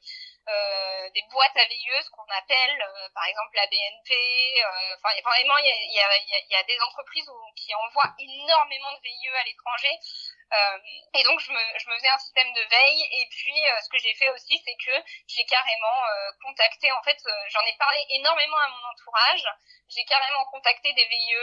[0.47, 4.13] euh, des boîtes à ce qu'on appelle euh, par exemple la BNP.
[4.13, 8.13] Euh, enfin, vraiment, il y a, y, a, y a, des entreprises où, qui envoient
[8.19, 9.97] énormément de VIE à l'étranger.
[10.53, 10.77] Euh,
[11.15, 13.03] et donc, je me, je me faisais un système de veille.
[13.21, 16.03] Et puis, ce que j'ai fait aussi, c'est que j'ai carrément
[16.43, 17.17] contacté, en fait,
[17.49, 19.45] j'en ai parlé énormément à mon entourage.
[19.89, 21.35] J'ai carrément contacté des VIE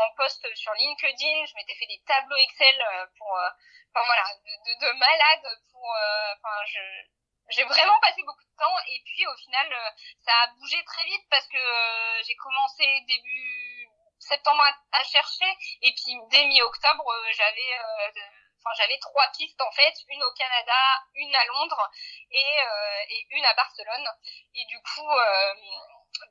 [0.00, 1.44] en poste sur LinkedIn.
[1.44, 5.94] Je m'étais fait des tableaux Excel pour, enfin voilà, de, de, de malade pour,
[6.32, 6.80] enfin, je
[7.50, 9.90] j'ai vraiment passé beaucoup de temps et puis au final euh,
[10.24, 15.46] ça a bougé très vite parce que euh, j'ai commencé début septembre à, chercher
[15.82, 17.78] et puis dès mi-octobre euh, j'avais
[18.58, 21.90] enfin j'avais trois pistes en fait une au Canada une à Londres
[22.30, 22.56] et,
[23.10, 24.08] et une à Barcelone.
[24.54, 25.08] Et du coup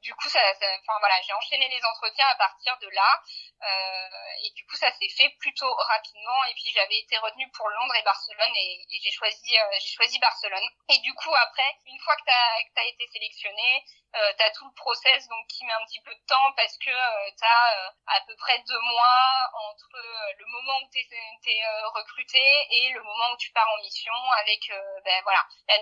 [0.01, 3.21] du coup, ça, enfin voilà, j'ai enchaîné les entretiens à partir de là,
[3.63, 6.43] euh, et du coup, ça s'est fait plutôt rapidement.
[6.49, 9.93] Et puis, j'avais été retenue pour Londres et Barcelone, et, et j'ai choisi, euh, j'ai
[9.95, 10.67] choisi Barcelone.
[10.89, 13.83] Et du coup, après, une fois que que t'as été sélectionné,
[14.15, 16.89] euh, t'as tout le process donc qui met un petit peu de temps parce que
[16.89, 19.89] euh, t'as euh, à peu près deux mois entre
[20.37, 24.71] le moment où t'es es, recruté et le moment où tu pars en mission avec
[25.03, 25.77] ben voilà la,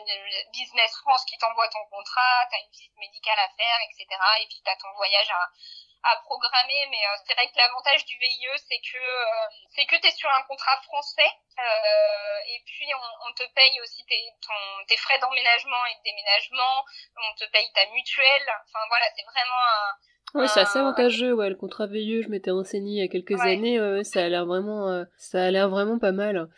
[0.52, 4.08] Business France qui t'envoie ton contrat, t'as une visite médicale à faire, etc.
[4.42, 5.50] Et puis t'as ton voyage à
[6.04, 9.96] à programmer, mais euh, c'est vrai que l'avantage du VIE, c'est que euh, c'est que
[10.00, 14.24] tu es sur un contrat français euh, et puis on, on, te paye aussi tes,
[14.42, 16.84] ton, tes frais d'emménagement et de déménagement,
[17.16, 21.50] on te paye ta mutuelle, enfin voilà, c'est vraiment un Ouais, c'est assez avantageux, ouais,
[21.50, 25.06] le contrat VIE, je m'étais renseigné il y a quelques années, ça a l'air vraiment,
[25.16, 26.50] ça a l'air vraiment pas mal.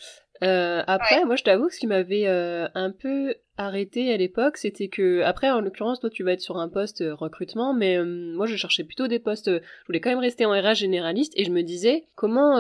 [0.43, 4.89] Euh, après, moi, je t'avoue, ce qui m'avait euh, un peu arrêté à l'époque, c'était
[4.89, 8.45] que, après, en l'occurrence, toi, tu vas être sur un poste euh, recrutement, mais moi,
[8.45, 9.50] je cherchais plutôt des postes.
[9.50, 12.56] je voulais quand même rester en RH généraliste, et je me disais comment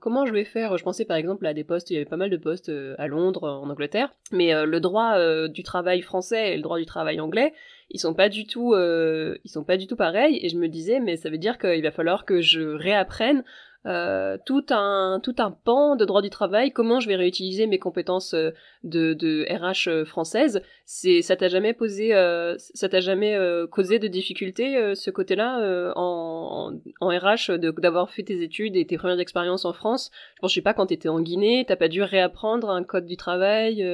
[0.00, 0.76] comment je vais faire?
[0.76, 1.90] Je pensais par exemple à des postes.
[1.90, 5.16] Il y avait pas mal de postes à Londres, en Angleterre, mais le droit
[5.48, 7.52] du travail français et le droit du travail anglais,
[7.90, 10.40] ils sont pas du tout ils sont pas du tout pareils.
[10.42, 13.44] Et je me disais, mais ça veut dire qu'il va falloir que je réapprenne
[13.86, 17.78] euh, tout un tout un pan de droit du travail, comment je vais réutiliser mes
[17.78, 18.50] compétences euh,
[18.82, 20.62] de, de RH euh, française.
[20.84, 22.10] C'est ça t'a jamais posé
[22.58, 23.38] ça t'a jamais
[23.70, 29.20] causé de difficultés ce côté-là en, en, RH d'avoir fait tes études et tes premières
[29.20, 30.10] expériences en France?
[30.34, 33.06] Je pense je sais pas quand t'étais en Guinée, t'as pas dû réapprendre un code
[33.06, 33.84] du travail.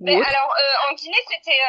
[0.00, 0.54] Mais alors
[0.88, 1.60] en Guinée c'était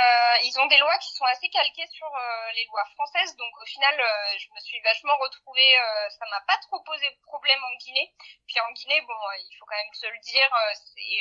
[0.45, 2.07] ils ont des lois qui sont assez calquées sur
[2.55, 3.95] les lois françaises donc au final
[4.39, 5.75] je me suis vachement retrouvée
[6.07, 8.13] ça m'a pas trop posé problème en Guinée.
[8.47, 10.73] Puis en Guinée, bon, euh, il faut quand même se le dire, euh,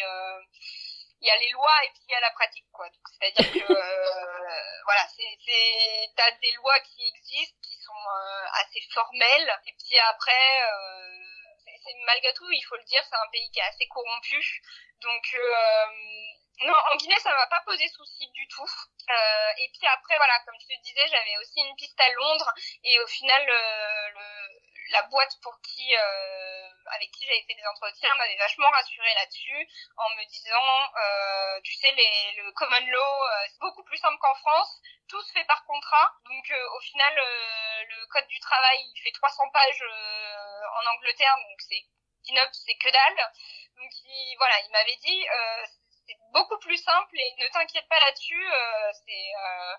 [0.04, 0.40] euh,
[1.20, 3.26] il y a les lois et puis il y a la pratique quoi donc c'est
[3.26, 3.72] à dire que
[4.84, 8.06] voilà c'est c'est t'as des lois qui existent qui sont
[8.52, 10.60] assez formelles et puis après
[11.66, 14.62] c'est malgré tout il faut le dire c'est un pays qui est assez corrompu
[15.02, 15.34] donc
[16.62, 18.66] non, en Guinée, ça m'a pas posé souci du tout.
[19.10, 22.52] Euh, et puis après, voilà, comme je te disais, j'avais aussi une piste à Londres.
[22.82, 28.14] Et au final, le, la boîte pour qui, euh, avec qui j'avais fait des entretiens
[28.16, 33.46] m'avait vachement rassurée là-dessus en me disant, euh, tu sais, les, le common law, euh,
[33.48, 34.80] c'est beaucoup plus simple qu'en France.
[35.08, 36.12] Tout se fait par contrat.
[36.24, 39.84] Donc euh, au final, euh, le code du travail, il fait 300 pages
[40.76, 41.84] en Angleterre, donc c'est
[42.52, 43.32] c'est que dalle.
[43.76, 45.26] Donc il, voilà, il m'avait dit,
[46.08, 48.42] c'est beaucoup plus simple et ne t'inquiète pas là-dessus.
[48.42, 49.74] Euh, c'est euh,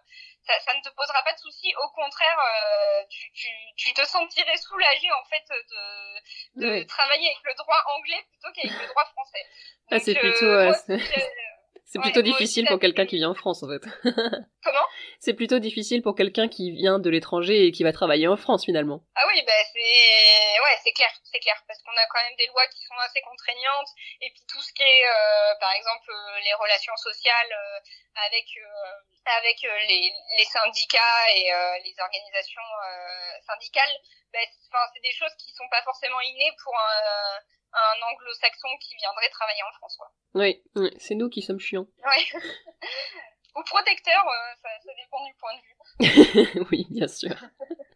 [0.45, 1.73] ça, ça, ne te posera pas de soucis.
[1.75, 7.43] Au contraire, euh, tu, tu, tu, te sentirais soulagé en fait de, de travailler avec
[7.43, 9.45] le droit anglais plutôt qu'avec le droit français.
[9.91, 10.45] ah, c'est plutôt.
[11.89, 13.81] C'est plutôt difficile pour quelqu'un qui vient en France, en fait.
[14.63, 14.85] Comment?
[15.19, 18.63] C'est plutôt difficile pour quelqu'un qui vient de l'étranger et qui va travailler en France,
[18.63, 19.01] finalement.
[19.15, 20.61] Ah oui, bah c'est...
[20.61, 23.21] Ouais, c'est clair, c'est clair, parce qu'on a quand même des lois qui sont assez
[23.21, 23.89] contraignantes,
[24.21, 27.79] et puis tout ce qui est, euh, par exemple, euh, les relations sociales euh,
[28.29, 28.45] avec
[29.25, 31.51] avec les, les syndicats et
[31.85, 32.69] les organisations
[33.45, 33.95] syndicales,
[34.33, 34.39] bah,
[34.93, 37.39] c'est des choses qui sont pas forcément innées pour un
[37.73, 39.97] un anglo-saxon qui viendrait travailler en France.
[39.97, 40.11] Quoi.
[40.35, 40.61] Oui,
[40.97, 41.87] c'est nous qui sommes chiants.
[42.05, 42.41] Oui.
[43.55, 46.67] Ou protecteurs, euh, ça, ça, dépend du point de vue.
[46.71, 47.35] oui, bien sûr.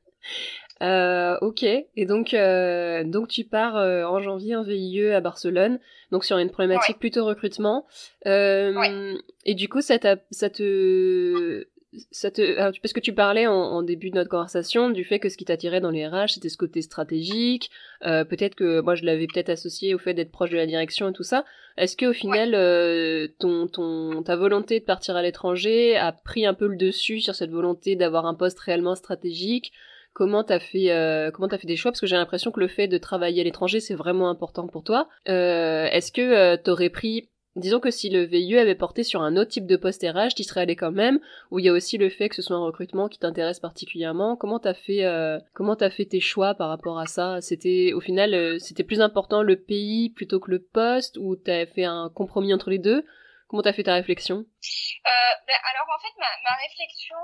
[0.81, 5.79] euh, ok, et donc, euh, donc tu pars en janvier en VIE à Barcelone,
[6.12, 7.86] donc sur une problématique plutôt recrutement.
[8.25, 9.99] Et du coup, ça,
[10.31, 11.67] ça te
[12.12, 15.38] ça te, parce que tu parlais en, début de notre conversation du fait que ce
[15.38, 17.69] qui t'attirait dans les RH, c'était ce côté stratégique.
[18.06, 21.10] Euh, peut-être que moi, je l'avais peut-être associé au fait d'être proche de la direction
[21.10, 21.45] et tout ça.
[21.77, 26.45] Est-ce que au final, euh, ton, ton, ta volonté de partir à l'étranger a pris
[26.45, 29.71] un peu le dessus sur cette volonté d'avoir un poste réellement stratégique?
[30.13, 31.91] Comment t'as fait, euh, comment t'as fait des choix?
[31.91, 34.84] Parce que j'ai l'impression que le fait de travailler à l'étranger, c'est vraiment important pour
[34.84, 35.10] toi.
[35.27, 39.51] Euh, est-ce que t'aurais pris Disons que si le VIE avait porté sur un autre
[39.51, 41.19] type de poste RH, tu serais allé quand même,
[41.51, 44.35] ou il y a aussi le fait que ce soit un recrutement qui t'intéresse particulièrement.
[44.35, 47.41] Comment t'as fait, euh, comment t'as fait tes choix par rapport à ça?
[47.41, 51.67] C'était au final, euh, c'était plus important le pays plutôt que le poste, ou t'as
[51.67, 53.05] fait un compromis entre les deux?
[53.47, 54.37] Comment t'as fait ta réflexion?
[54.37, 57.17] Euh, ben, Alors en fait, ma, ma réflexion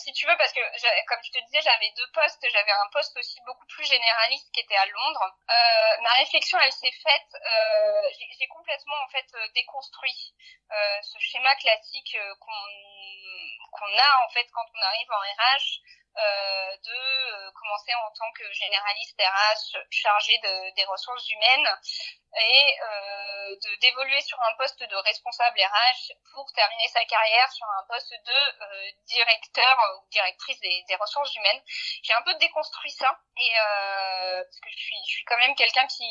[0.00, 0.60] si tu veux, parce que
[1.06, 2.44] comme je te disais, j'avais deux postes.
[2.52, 5.36] J'avais un poste aussi beaucoup plus généraliste qui était à Londres.
[5.50, 7.30] Euh, ma réflexion, elle s'est faite.
[7.34, 8.08] Euh,
[8.38, 10.34] j'ai complètement en fait euh, déconstruit
[11.02, 12.52] ce schéma classique qu'on
[13.72, 15.80] qu'on a en fait quand on arrive en RH.
[16.16, 21.68] Euh, de euh, commencer en tant que généraliste RH chargé de, des ressources humaines
[22.36, 27.84] et euh, d'évoluer sur un poste de responsable RH pour terminer sa carrière sur un
[27.88, 31.62] poste de directeur ou directrice des, des ressources humaines.
[32.02, 35.86] J'ai un peu déconstruit ça et parce que je suis je suis quand même quelqu'un
[35.86, 36.10] qui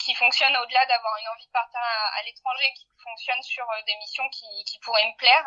[0.00, 4.28] qui fonctionne au-delà d'avoir une envie de partir à, l'étranger, qui fonctionne sur des missions
[4.30, 5.46] qui pourraient me plaire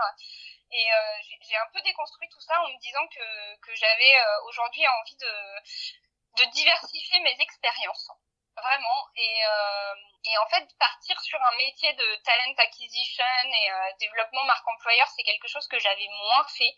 [0.72, 4.44] et euh, j'ai un peu déconstruit tout ça en me disant que, que j'avais euh,
[4.48, 8.10] aujourd'hui envie de, de diversifier mes expériences.
[8.58, 9.08] Vraiment.
[9.16, 14.68] Et, euh, et en fait, partir sur un métier de talent acquisition et développement marque
[14.68, 16.76] employeur, c'est quelque chose que j'avais moins fait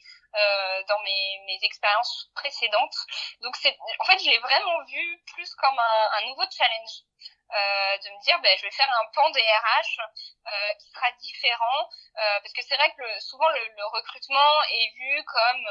[0.88, 2.95] dans mes, mes expériences précédentes.
[3.41, 3.56] Donc,
[3.99, 7.03] en fait, je l'ai vraiment vu plus comme un nouveau challenge.
[7.51, 11.12] Euh, de me dire ben, je vais faire un pan des RH euh, qui sera
[11.21, 15.63] différent euh, parce que c'est vrai que souvent le, recrutement est vu comme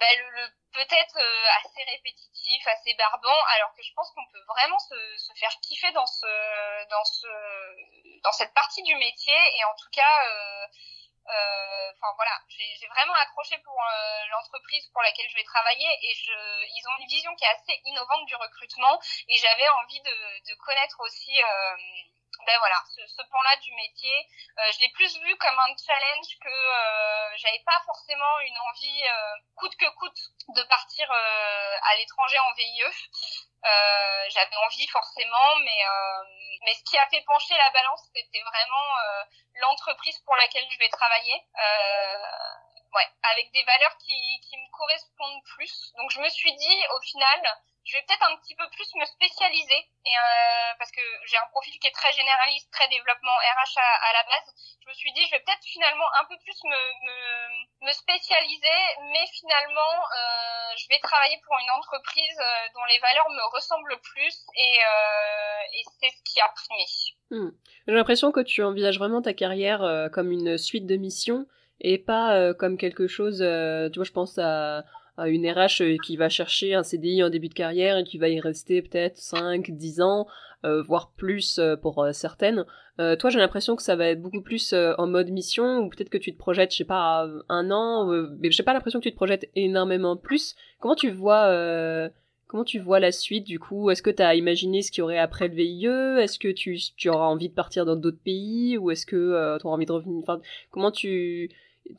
[0.00, 1.18] ben, peut-être
[1.62, 5.92] assez répétitif, assez barbant, alors que je pense qu'on peut vraiment se, se, faire kiffer
[5.92, 7.28] dans ce, dans ce,
[8.24, 10.66] dans cette partie du métier et en tout cas
[11.26, 16.32] enfin voilà, j'ai vraiment accroché pour euh, l'entreprise pour laquelle je vais travailler et je,
[16.76, 20.54] ils ont une vision qui est assez innovante du recrutement et j'avais envie de, de,
[20.64, 21.76] connaître aussi euh,
[22.46, 24.26] ben voilà, ce, ce pan-là du métier.
[24.58, 29.02] Euh, je l'ai plus vu comme un challenge que euh, j'avais pas forcément une envie
[29.04, 32.82] euh, coûte que coûte de partir à l'étranger en VIE.
[33.62, 35.84] J'avais envie forcément, mais
[36.62, 38.86] mais ce qui a fait pencher la balance, c'était vraiment
[39.54, 41.44] l'entreprise pour laquelle je vais travailler.
[42.94, 45.92] ouais, avec des valeurs qui, qui me correspondent plus.
[45.96, 47.40] Donc je me suis dit au final,
[47.84, 51.48] je vais peut-être un petit peu plus me spécialiser et euh, parce que j'ai un
[51.50, 54.48] profil qui est très généraliste, très développement RH à, la base.
[54.84, 56.80] Je me suis dit je vais peut-être finalement un peu plus me,
[57.86, 58.80] me, spécialiser,
[59.12, 64.00] mais finalement euh, je vais travailler pour une entreprise euh, dont les valeurs me ressemblent
[64.02, 64.78] plus et,
[66.00, 66.84] c'est ce qui a primé.
[67.30, 67.50] Hmm.
[67.86, 71.46] J'ai l'impression que tu envisages vraiment ta carrière comme une suite de missions
[71.80, 73.38] et pas comme quelque chose.
[73.38, 74.84] tu vois, je pense à
[75.28, 78.28] une RH euh, qui va chercher un CDI en début de carrière et qui va
[78.28, 80.26] y rester peut-être 5, 10 ans,
[80.64, 82.64] euh, voire plus euh, pour certaines.
[83.18, 86.18] toi, j'ai l'impression que ça va être beaucoup plus en mode mission, ou peut-être que
[86.18, 88.06] tu te projettes, je sais pas, un an,
[88.38, 90.54] mais j'ai pas l'impression que tu te projettes énormément plus.
[90.80, 92.10] Comment tu vois...
[92.46, 93.90] Comment tu vois la suite du coup?
[93.90, 95.86] Est-ce que tu as imaginé ce qu'il y aurait après le VIE
[96.20, 98.76] Est-ce que tu, tu, auras envie de partir dans d'autres pays?
[98.76, 100.24] Ou est-ce que tu auras envie de revenir?
[100.72, 101.48] Comment tu,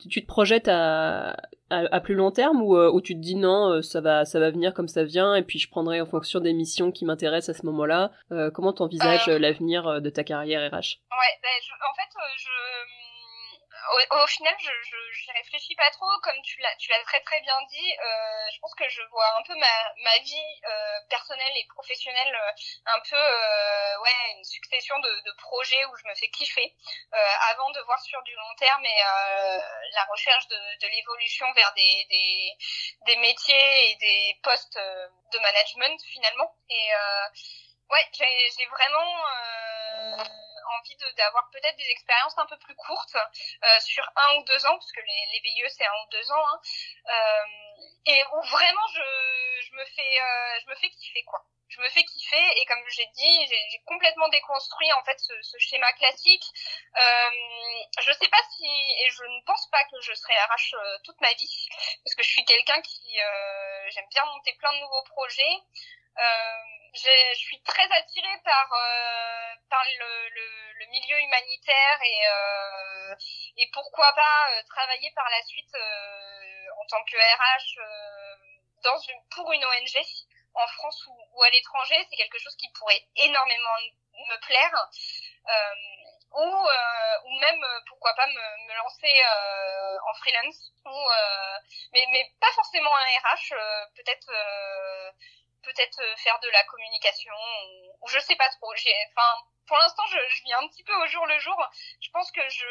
[0.08, 1.36] tu te projettes à,
[1.70, 4.50] à, plus long terme ou, euh, tu te dis non, euh, ça va, ça va
[4.50, 7.60] venir comme ça vient et puis je prendrai en fonction des missions qui m'intéressent à
[7.60, 8.10] ce moment-là.
[8.30, 11.48] Euh, comment tu envisages l'avenir de ta carrière RH Ouais, ben,
[11.88, 12.48] en fait, je
[14.10, 16.08] au, final, je n'y réfléchis pas trop.
[16.22, 19.38] Comme tu l'as, tu l'as très très bien dit, euh, je pense que je vois
[19.38, 22.52] un peu ma, ma vie euh, personnelle et professionnelle euh,
[22.86, 26.74] un peu, euh, ouais, une succession de, de, projets où je me fais kiffer
[27.14, 29.60] euh, avant de voir sur du long terme et euh,
[29.94, 32.56] la recherche de, de l'évolution vers des, des,
[33.06, 36.54] des, métiers et des postes de management finalement.
[36.68, 36.90] Et
[37.90, 40.22] ouais, j'ai vraiment
[40.78, 44.76] envie d'avoir peut-être des expériences un peu plus courtes euh, sur un ou deux ans,
[44.78, 46.60] parce que les, les VIE c'est un ou deux ans, hein,
[47.10, 47.44] euh,
[48.06, 51.44] et où vraiment je, me fais euh, je me fais kiffer quoi.
[51.68, 55.90] Je me fais kiffer et comme j'ai dit, j'ai complètement déconstruit en fait ce, schéma
[55.94, 56.44] classique.
[56.96, 57.30] Euh,
[58.02, 61.32] je sais pas si et je ne pense pas que je serai RH toute ma
[61.32, 61.68] vie
[62.04, 65.62] parce que je suis quelqu'un qui euh, j'aime bien monter plein de nouveaux projets.
[66.18, 66.58] Euh,
[66.94, 69.54] je suis très attirée par euh,
[69.98, 73.14] le, milieu humanitaire et euh,
[73.56, 77.80] et pourquoi pas travailler par la suite en tant que RH
[79.30, 80.04] pour une ONG
[80.54, 81.96] en France ou, ou à l'étranger.
[82.10, 83.76] C'est quelque chose qui pourrait énormément
[84.28, 84.88] me plaire.
[86.34, 86.68] Ou
[87.24, 89.14] ou même pourquoi pas me, me lancer
[90.06, 90.72] en freelance.
[90.84, 91.08] Ou
[91.94, 93.54] mais mais pas forcément un RH
[93.96, 94.30] peut-être
[95.62, 97.32] peut-être euh, faire de la communication
[98.02, 98.72] ou, je sais pas trop.
[98.72, 99.30] Enfin,
[99.66, 101.56] pour l'instant, je, je vis un petit peu au jour le jour.
[102.00, 102.66] Je pense que je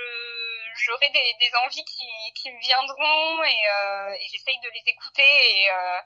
[0.85, 5.23] j'aurai des, des envies qui, qui me viendront et, euh, et j'essaye de les écouter
[5.23, 5.99] et, euh,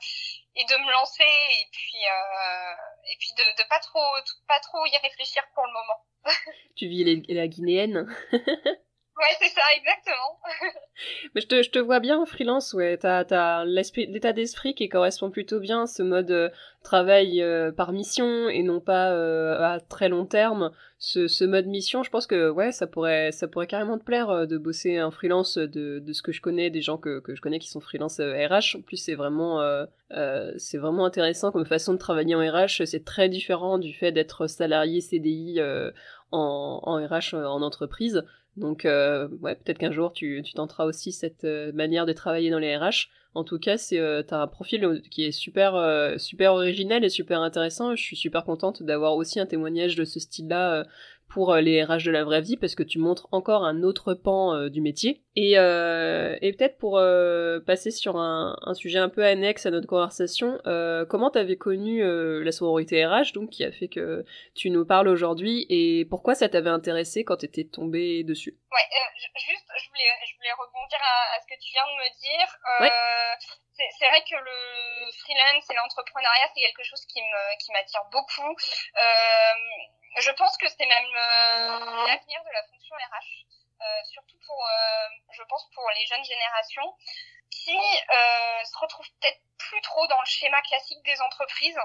[0.56, 2.74] et de me lancer et puis euh,
[3.12, 4.15] et puis de, de pas trop
[4.48, 6.00] pas trop y réfléchir pour le moment.
[6.76, 8.08] tu vis la guinéenne
[9.17, 10.39] Ouais, c'est ça, exactement.
[11.36, 12.97] Mais je te, je te vois bien en freelance, ouais.
[12.97, 16.49] T'as, t'as l'état d'esprit qui correspond plutôt bien à ce mode euh,
[16.84, 20.71] travail euh, par mission et non pas euh, à très long terme.
[20.99, 24.47] Ce, ce mode mission, je pense que ouais, ça pourrait, ça pourrait carrément te plaire
[24.47, 27.41] de bosser en freelance de, de ce que je connais, des gens que, que je
[27.41, 28.75] connais qui sont freelance RH.
[28.78, 29.62] En plus, c'est vraiment,
[30.58, 32.86] c'est vraiment intéressant comme façon de travailler en RH.
[32.86, 35.62] C'est très différent du fait d'être salarié CDI
[36.32, 38.23] en, en RH en entreprise.
[38.57, 42.59] Donc, euh, ouais, peut-être qu'un jour tu, tenteras aussi cette euh, manière de travailler dans
[42.59, 43.09] les RH.
[43.33, 47.09] En tout cas, c'est euh, t'as un profil qui est super euh, super original et
[47.09, 47.93] super intéressant.
[47.93, 50.85] Je suis super contente d'avoir aussi un témoignage de ce style-là
[51.29, 54.13] pour euh, les RH de la vraie vie parce que tu montres encore un autre
[54.13, 55.21] pan euh, du métier.
[55.35, 56.93] Et, euh, et peut-être pour
[57.65, 60.59] passer sur un, un, sujet un peu annexe à notre conversation,
[61.09, 64.23] comment t'avais connu la sororité RH, donc qui a fait que
[64.55, 68.55] tu nous parles aujourd'hui, et pourquoi ça t'avait intéressé quand t'étais tombée dessus?
[68.71, 68.88] Ouais,
[69.35, 72.47] juste, je voulais, je voulais rebondir à, à, ce que tu viens de me dire.
[72.79, 72.91] Ouais
[73.75, 77.21] c'est vrai que le freelance et l'entrepreneuriat, c'est quelque chose qui
[77.73, 78.51] m'attire beaucoup.
[78.51, 79.53] Euh,
[80.17, 83.46] je pense que c'est même euh, l'avenir de la fonction RH,
[83.81, 86.96] euh, surtout pour, euh, je pense, pour les jeunes générations
[87.52, 91.79] qui se retrouvent peut-être plus trop dans le schéma classique des entreprises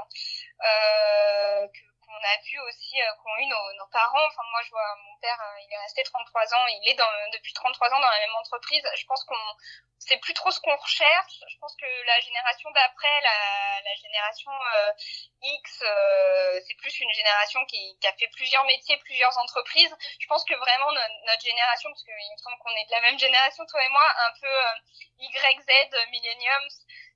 [0.65, 1.67] euh,
[2.05, 4.27] qu'on a vu aussi, qu'ont eu nos, parents.
[4.27, 7.31] Enfin, moi, je vois mon père, euh, il est resté 33 ans, il est dans,
[7.33, 8.85] depuis 33 ans dans la même entreprise.
[8.97, 9.55] Je pense qu'on
[10.01, 11.45] c'est plus trop ce qu'on recherche.
[11.47, 14.93] Je pense que la génération d'après, la, la, génération euh,
[15.43, 19.95] X, euh, c'est plus une génération qui, qui, a fait plusieurs métiers, plusieurs entreprises.
[20.19, 23.01] Je pense que vraiment notre, notre génération, parce qu'il me semble qu'on est de la
[23.03, 24.75] même génération, toi et moi, un peu euh,
[25.21, 25.69] YZ,
[26.11, 26.71] Millenniums,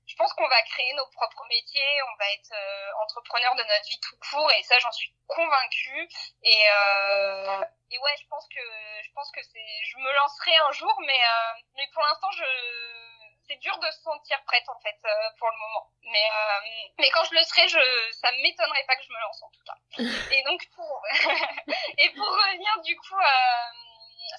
[0.07, 3.87] je pense qu'on va créer nos propres métiers, on va être euh, entrepreneur de notre
[3.89, 6.07] vie tout court et ça j'en suis convaincue.
[6.43, 8.61] Et euh, et ouais je pense que
[9.03, 12.45] je pense que c'est je me lancerai un jour mais euh, mais pour l'instant je
[13.47, 15.87] c'est dur de se sentir prête en fait euh, pour le moment.
[16.03, 19.43] Mais euh, mais quand je le serai je ça m'étonnerait pas que je me lance
[19.43, 19.77] en tout cas.
[20.33, 21.01] Et donc pour
[21.97, 23.19] et pour revenir du coup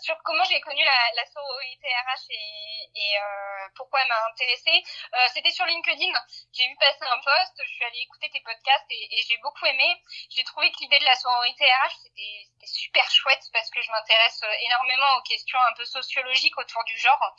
[0.03, 4.83] sur comment j'ai connu la, la sororité RH et, et euh, pourquoi elle m'a intéressée.
[5.15, 6.13] Euh, C'était sur LinkedIn.
[6.53, 9.67] J'ai vu passer un post, je suis allée écouter tes podcasts et, et j'ai beaucoup
[9.67, 10.03] aimé.
[10.31, 14.41] J'ai trouvé que l'idée de la sororité RH, c'était super chouette parce que je m'intéresse
[14.65, 17.35] énormément aux questions un peu sociologiques autour du genre.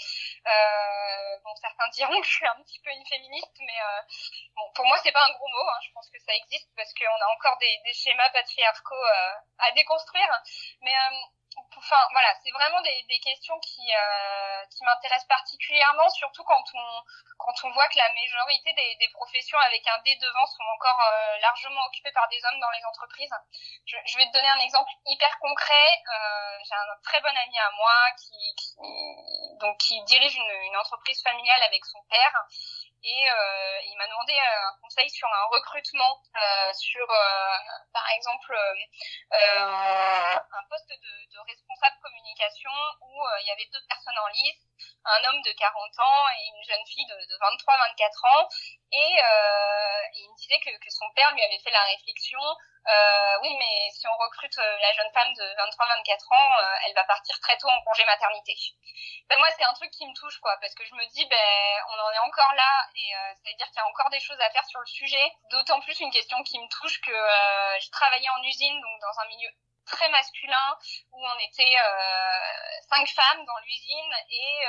[0.47, 4.01] Euh, bon, certains diront que je suis un petit peu une féministe, mais euh,
[4.55, 5.69] bon, pour moi, c'est pas un gros mot.
[5.69, 5.79] Hein.
[5.83, 9.71] Je pense que ça existe parce qu'on a encore des, des schémas patriarcaux euh, à
[9.71, 10.29] déconstruire.
[10.81, 10.93] Mais
[11.77, 17.03] enfin voilà, c'est vraiment des, questions qui, euh, qui m'intéressent particulièrement, surtout quand on,
[17.37, 21.37] quand on voit que la majorité des, professions avec un D devant sont encore euh,
[21.39, 23.33] largement occupées par des hommes dans les entreprises.
[23.85, 26.03] Je, vais te donner un exemple hyper concret.
[26.13, 28.55] Euh, J'ai un très bon ami à moi qui,
[29.59, 32.45] donc qui dirige une entreprise familiale avec son père
[33.03, 37.57] et euh, il m'a demandé un conseil sur un recrutement, euh, sur euh,
[37.93, 40.95] par exemple euh, un poste de,
[41.31, 42.71] de, responsable communication
[43.01, 44.65] où il y avait deux personnes en lice,
[45.05, 48.49] un homme de 40 ans et une jeune fille de, de 23-24 ans.
[48.91, 49.21] Et,
[50.13, 52.39] il me disait que, que, son père lui avait fait la réflexion
[52.87, 56.93] euh, oui, mais si on recrute euh, la jeune femme de 23-24 ans, euh, elle
[56.93, 58.55] va partir très tôt en congé maternité.
[59.27, 61.99] Ben moi, c'est un truc qui me touche, parce que je me dis, ben, on
[61.99, 64.39] en est encore là, et euh, ça veut dire qu'il y a encore des choses
[64.39, 65.33] à faire sur le sujet.
[65.51, 69.19] D'autant plus une question qui me touche que euh, je travaillais en usine, donc dans
[69.19, 69.49] un milieu
[69.85, 70.77] très masculin
[71.13, 71.77] où on était
[72.89, 74.65] cinq femmes dans l'usine et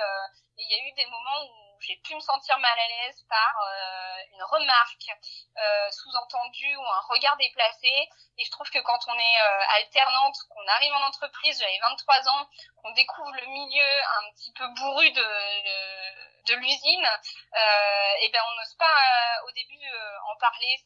[0.59, 3.55] il y a eu des moments où j'ai pu me sentir mal à l'aise par
[3.67, 5.11] euh, une remarque
[5.57, 8.09] euh, sous-entendue ou un regard déplacé.
[8.39, 12.29] Et je trouve que quand on est euh, alternante, qu'on arrive en entreprise, j'avais 23
[12.29, 18.31] ans, qu'on découvre le milieu un petit peu bourru de, de, de l'usine, euh, et
[18.31, 19.87] ben on n'ose pas euh, au début
[20.27, 20.77] en parler,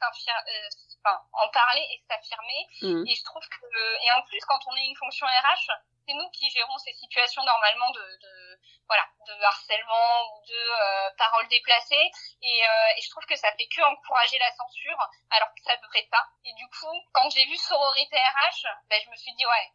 [1.04, 2.66] enfin en parler et s'affirmer.
[2.82, 3.04] Mmh.
[3.06, 5.70] Et je trouve que et en plus quand on est une fonction RH,
[6.06, 11.10] c'est nous qui gérons ces situations normalement de, de voilà de harcèlement ou de euh,
[11.16, 12.10] paroles déplacées
[12.42, 14.98] et, euh, et, je trouve que ça fait que encourager la censure
[15.30, 19.10] alors que ça devrait pas et du coup quand j'ai vu sororité RH ben je
[19.10, 19.70] me suis dit ouais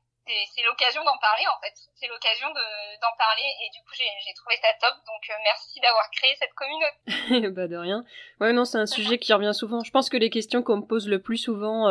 [0.54, 1.74] c'est l'occasion d'en parler en fait.
[1.96, 4.96] C'est l'occasion d'en parler et du coup j'ai trouvé ça top.
[5.06, 7.50] Donc euh, merci d'avoir créé cette communauté.
[7.56, 8.04] bah de rien.
[8.40, 9.84] Ouais non c'est un sujet qui revient souvent.
[9.84, 11.88] Je pense que les questions qu'on me pose le plus souvent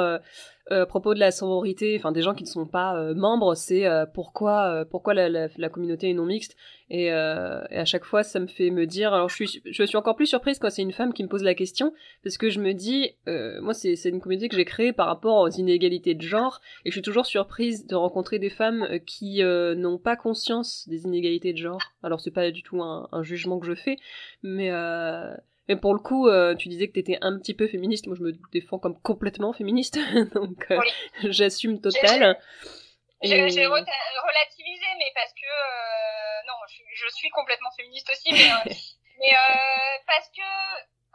[0.70, 3.14] euh, euh, à propos de la sororité, enfin des gens qui ne sont pas euh,
[3.14, 6.56] membres, c'est euh, pourquoi pourquoi la, la, la, communauté est non mixte.
[6.88, 9.12] Et, et, à chaque fois, ça me fait me dire.
[9.12, 11.42] Alors je suis je suis encore plus surprise quand c'est une femme qui me pose
[11.42, 11.92] la question
[12.22, 13.10] parce que je me dis,
[13.60, 16.90] moi c'est c'est une communauté que j'ai créée par rapport aux inégalités de genre et
[16.90, 21.58] je suis toujours surprise de rencontrer des femmes qui n'ont pas conscience des inégalités de
[21.58, 21.82] genre.
[22.02, 23.96] Alors c'est pas du tout un, un, jugement que je fais,
[24.42, 24.70] mais
[25.68, 28.06] mais pour le coup, euh, tu disais que tu étais un petit peu féministe.
[28.06, 29.98] Moi, je me défends comme complètement féministe.
[30.34, 30.80] donc, euh,
[31.24, 32.38] j'assume total.
[33.22, 33.66] J'ai et...
[33.66, 35.46] relativisé, mais parce que...
[35.46, 38.74] Euh, non, je, je, suis complètement féministe aussi, mais, euh,
[39.18, 39.34] mais
[40.06, 40.42] parce que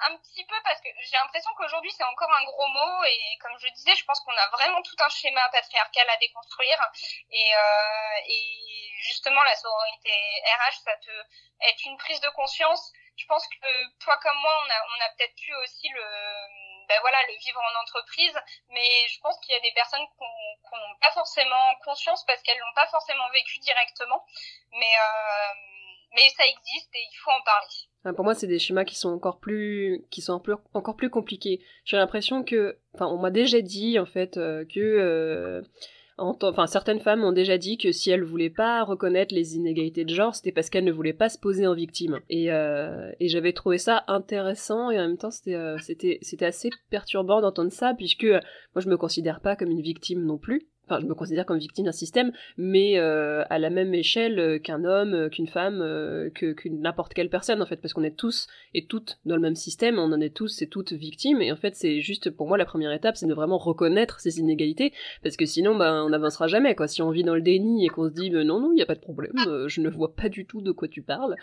[0.02, 3.54] un petit peu parce que j'ai l'impression qu'aujourd'hui c'est encore un gros mot et comme
[3.60, 6.80] je disais je pense qu'on a vraiment tout un schéma patriarcal à déconstruire
[7.30, 11.24] et, euh, et justement la sororité RH ça peut
[11.70, 15.10] être une prise de conscience je pense que toi comme moi on a, on a
[15.16, 16.04] peut-être pu aussi le
[16.88, 18.38] ben voilà le vivre en entreprise
[18.70, 22.60] mais je pense qu'il y a des personnes qui n'ont pas forcément conscience parce qu'elles
[22.60, 24.26] l'ont pas forcément vécu directement
[24.72, 25.54] mais euh,
[26.14, 28.16] mais ça existe et il faut en parler.
[28.16, 30.42] Pour moi, c'est des schémas qui sont encore plus, qui sont
[30.74, 31.64] encore plus compliqués.
[31.86, 35.62] J'ai l'impression que, enfin, on m'a déjà dit en fait euh, que, euh,
[36.18, 40.14] enfin, certaines femmes ont déjà dit que si elles voulaient pas reconnaître les inégalités de
[40.14, 42.20] genre, c'était parce qu'elles ne voulaient pas se poser en victime.
[42.30, 46.70] Et, euh, j'avais trouvé ça intéressant et en même temps, c'était, euh, c'était, c'était assez
[46.90, 51.02] perturbant d'entendre ça puisque moi, je me considère pas comme une victime non plus enfin
[51.02, 55.30] je me considère comme victime d'un système, mais euh, à la même échelle qu'un homme,
[55.30, 55.80] qu'une femme,
[56.36, 59.42] que qu'une n'importe quelle personne en fait, parce qu'on est tous et toutes dans le
[59.42, 62.48] même système, on en est tous et toutes victimes, et en fait c'est juste pour
[62.48, 66.10] moi la première étape, c'est de vraiment reconnaître ces inégalités, parce que sinon ben on
[66.10, 66.88] n'avancera jamais quoi.
[66.88, 68.84] Si on vit dans le déni et qu'on se dit ben, non non il y
[68.84, 69.34] a pas de problème,
[69.68, 71.36] je ne vois pas du tout de quoi tu parles,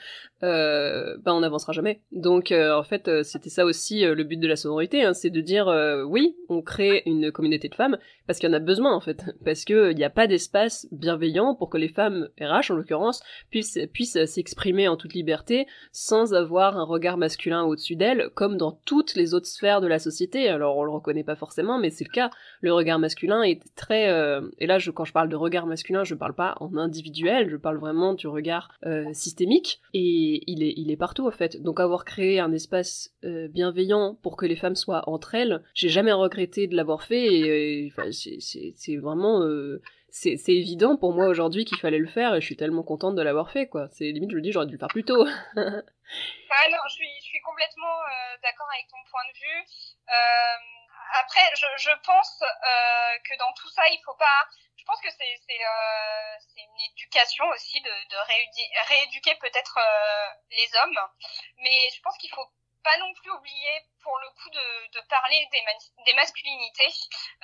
[0.42, 2.00] ben on n'avancera jamais.
[2.12, 5.66] Donc en fait c'était ça aussi le but de la sororité, hein, c'est de dire
[6.06, 9.24] oui on crée une communauté de femmes parce qu'il y en a besoin en fait,
[9.44, 13.22] parce que il n'y a pas d'espace bienveillant pour que les femmes RH en l'occurrence
[13.50, 18.72] puissent puissent s'exprimer en toute liberté sans avoir un regard masculin au-dessus d'elles, comme dans
[18.84, 20.48] toutes les autres sphères de la société.
[20.48, 22.30] Alors on le reconnaît pas forcément, mais c'est le cas.
[22.60, 26.14] Le regard masculin est très euh, et là quand je parle de regard masculin, je
[26.14, 30.90] parle pas en individuel, je parle vraiment du regard euh, systémique et il est il
[30.90, 31.60] est partout en fait.
[31.62, 35.88] Donc avoir créé un espace euh, bienveillant pour que les femmes soient entre elles, j'ai
[35.88, 41.64] jamais regretté de l'avoir fait et, enfin, c'est vraiment euh, c'est évident pour moi aujourd'hui
[41.64, 43.88] qu'il fallait le faire et je suis tellement contente de l'avoir fait quoi.
[43.92, 45.24] C'est limite je me dis j'aurais dû le faire plus tôt.
[45.56, 49.60] ah non, je suis, complètement euh, d'accord avec ton point de vue.
[50.08, 50.56] Euh,
[51.20, 52.40] après, je, pense
[53.24, 54.44] que dans tout ça, il faut pas.
[54.76, 55.56] Je pense que c'est
[56.56, 58.16] une éducation aussi de, de
[58.88, 59.78] rééduquer peut-être
[60.50, 60.98] les hommes,
[61.58, 62.48] mais je pense qu'il faut
[62.84, 65.62] pas non plus oublier pour le coup de, de parler des,
[66.06, 66.92] des masculinités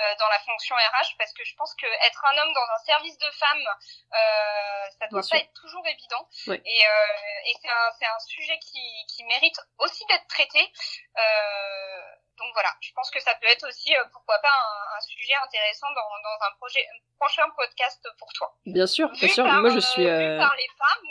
[0.01, 2.85] euh, dans la fonction RH parce que je pense que être un homme dans un
[2.87, 3.68] service de femmes
[4.14, 6.28] euh, ça doit pas être toujours évident.
[6.47, 10.72] Et, euh, et c'est un, un sujet qui, qui mérite aussi d'être traité.
[11.18, 12.03] Euh,
[12.39, 15.89] donc voilà je pense que ça peut être aussi pourquoi pas un, un sujet intéressant
[15.91, 18.55] dans, dans un projet un prochain podcast pour toi.
[18.66, 19.45] Bien sûr bien sûr.
[19.45, 21.09] moi je suis par les femmes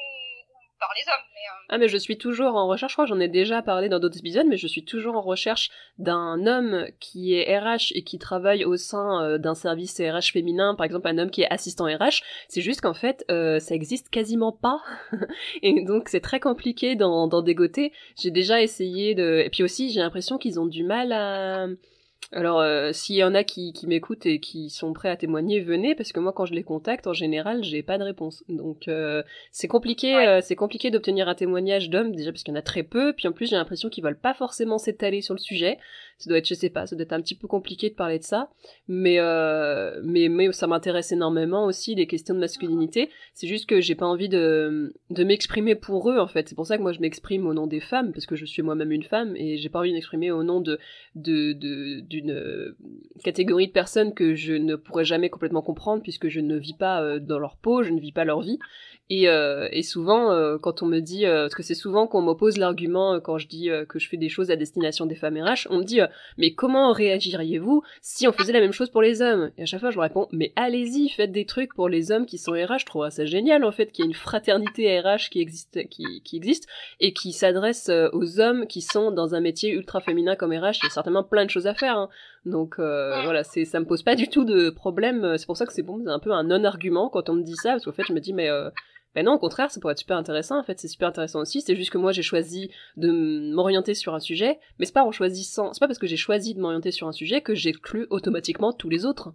[0.96, 1.24] les hommes.
[1.44, 4.00] Euh, Ah mais je suis toujours en recherche, je crois j'en ai déjà parlé dans
[4.00, 8.18] d'autres épisodes, mais je suis toujours en recherche d'un homme qui est RH et qui
[8.18, 11.86] travaille au sein euh, d'un service RH féminin, par exemple un homme qui est assistant
[11.86, 12.24] RH.
[12.48, 14.82] C'est juste qu'en fait euh, ça existe quasiment pas
[15.62, 17.92] et donc c'est très compliqué d'en dégoter.
[18.20, 19.42] J'ai déjà essayé de...
[19.46, 21.68] Et puis aussi j'ai l'impression qu'ils ont du mal à
[22.32, 25.60] alors, euh, s'il y en a qui, qui m'écoutent et qui sont prêts à témoigner,
[25.60, 28.44] venez, parce que moi, quand je les contacte, en général, j'ai pas de réponse.
[28.50, 32.58] Donc, euh, c'est compliqué, euh, c'est compliqué d'obtenir un témoignage d'hommes, déjà parce qu'il y
[32.58, 35.34] en a très peu, puis en plus, j'ai l'impression qu'ils veulent pas forcément s'étaler sur
[35.34, 35.78] le sujet.
[36.18, 38.20] Ça doit être, je sais pas, ça doit être un petit peu compliqué de parler
[38.20, 38.50] de ça,
[38.88, 39.20] mais
[40.04, 43.10] mais mais ça m'intéresse énormément aussi les questions de masculinité.
[43.34, 46.50] C'est juste que j'ai pas envie de de m'exprimer pour eux, en fait.
[46.50, 48.62] C'est pour ça que moi, je m'exprime au nom des femmes, parce que je suis
[48.62, 50.80] moi-même une femme et j'ai pas envie de m'exprimer au nom de
[51.16, 51.54] de,
[52.02, 52.78] d'une euh,
[53.24, 57.02] catégorie de personnes que je ne pourrais jamais complètement comprendre puisque je ne vis pas
[57.02, 58.60] euh, dans leur peau, je ne vis pas leur vie.
[59.10, 63.20] Et, euh, et souvent, quand on me dit, parce que c'est souvent qu'on m'oppose l'argument
[63.20, 65.84] quand je dis que je fais des choses à destination des femmes RH, on me
[65.84, 66.00] dit,
[66.38, 69.52] mais comment réagiriez-vous si on faisait la même chose pour les hommes?
[69.58, 72.26] Et à chaque fois, je leur réponds, mais allez-y, faites des trucs pour les hommes
[72.26, 72.80] qui sont RH.
[72.80, 76.22] Je trouve ça génial en fait qu'il y ait une fraternité RH qui existe, qui,
[76.34, 76.68] existe
[77.00, 80.80] et qui s'adresse aux hommes qui sont dans un métier ultra féminin comme RH.
[80.82, 81.98] Il y a certainement plein de choses à faire.
[81.98, 82.10] Hein.
[82.46, 85.38] Donc euh, voilà, c'est ça me pose pas du tout de problème.
[85.38, 87.56] C'est pour ça que c'est bon, c'est un peu un non-argument quand on me dit
[87.56, 88.70] ça, parce qu'en fait je me dis mais euh,
[89.16, 90.60] ben non, au contraire, ça pourrait être super intéressant.
[90.60, 91.62] En fait, c'est super intéressant aussi.
[91.62, 95.12] C'est juste que moi, j'ai choisi de m'orienter sur un sujet, mais c'est pas en
[95.12, 98.74] choisissant, c'est pas parce que j'ai choisi de m'orienter sur un sujet que j'exclus automatiquement
[98.74, 99.34] tous les autres.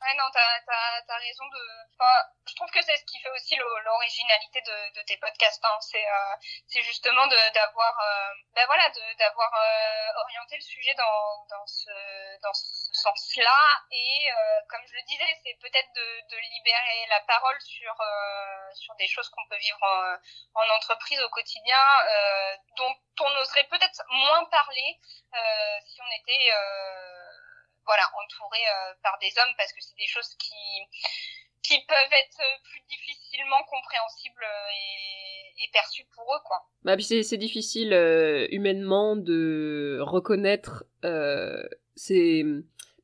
[0.00, 1.60] Ouais, non, t'as as, raison de.
[1.92, 5.62] Enfin, je trouve que c'est ce qui fait aussi l'originalité de, de, tes podcasts.
[5.62, 5.76] Hein.
[5.80, 8.88] C'est euh, justement d'avoir, euh, ben voilà,
[9.18, 11.90] d'avoir euh, orienté le sujet dans dans ce
[12.40, 13.84] dans ce sens-là.
[13.90, 18.74] Et euh, comme je le disais, c'est peut-être de, de libérer la parole sur euh,
[18.74, 21.84] sur des choses qu'on peut vivre en, en, entreprise au quotidien,
[22.76, 24.98] dont on oserait peut-être moins parler
[25.84, 26.52] si on était
[27.84, 30.54] voilà, entouré euh, par des hommes parce que c'est des choses qui
[31.62, 36.66] qui peuvent être plus difficilement compréhensibles et, et perçues pour eux, quoi.
[36.82, 41.62] Bah, puis c'est, difficile euh, humainement de reconnaître euh,
[41.94, 42.44] ces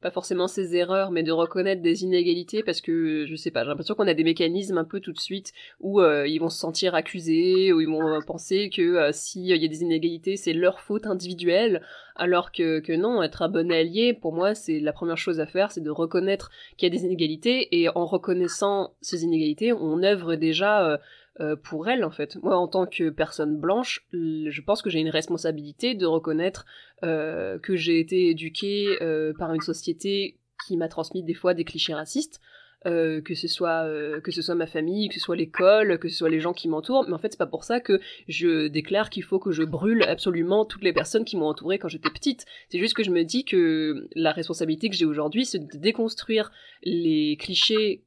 [0.01, 3.69] pas forcément ses erreurs, mais de reconnaître des inégalités parce que je sais pas, j'ai
[3.69, 6.59] l'impression qu'on a des mécanismes un peu tout de suite où euh, ils vont se
[6.59, 10.53] sentir accusés, où ils vont euh, penser que euh, s'il y a des inégalités, c'est
[10.53, 11.83] leur faute individuelle,
[12.15, 15.47] alors que, que non, être un bon allié, pour moi, c'est la première chose à
[15.47, 20.03] faire, c'est de reconnaître qu'il y a des inégalités et en reconnaissant ces inégalités, on
[20.03, 20.99] œuvre déjà
[21.41, 22.37] euh, pour elle en fait.
[22.43, 26.65] Moi en tant que personne blanche, je pense que j'ai une responsabilité de reconnaître
[27.05, 31.65] euh, que j'ai été éduquée euh, par une société qui m'a transmis des fois des
[31.65, 32.41] clichés racistes.
[32.85, 36.09] Euh, que ce soit euh, que ce soit ma famille, que ce soit l'école, que
[36.09, 37.05] ce soit les gens qui m'entourent.
[37.09, 40.03] Mais en fait, c'est pas pour ça que je déclare qu'il faut que je brûle
[40.05, 42.45] absolument toutes les personnes qui m'ont entourée quand j'étais petite.
[42.69, 46.53] C'est juste que je me dis que la responsabilité que j'ai aujourd'hui, c'est de déconstruire
[46.83, 48.05] les clichés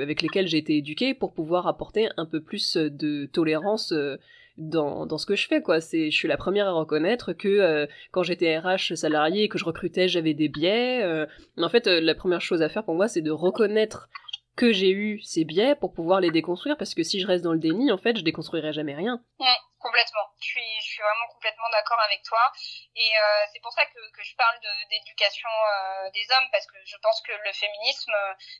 [0.00, 3.92] avec lesquels j'ai été éduquée pour pouvoir apporter un peu plus de tolérance.
[3.92, 4.16] Euh,
[4.58, 5.80] dans, dans, ce que je fais quoi.
[5.80, 9.64] C'est je suis la première à reconnaître que quand j'étais RH salarié et que je
[9.64, 11.26] recrutais j'avais des biais
[11.56, 14.08] en fait la première chose à faire pour moi c'est de reconnaître
[14.56, 17.52] que j'ai eu ces biais pour pouvoir les déconstruire parce que si je reste dans
[17.52, 19.20] le déni, en fait, je déconstruirai jamais rien.
[19.38, 19.46] Ouais,
[19.86, 20.26] complètement.
[20.40, 22.52] Je suis, je suis vraiment complètement d'accord avec toi.
[22.96, 24.58] Et euh, c'est pour ça que, que je parle
[24.90, 28.14] d'éducation euh, des hommes parce que je pense que le féminisme,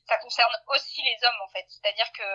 [0.07, 1.67] ça concerne aussi les hommes en fait.
[1.69, 2.29] C'est-à-dire que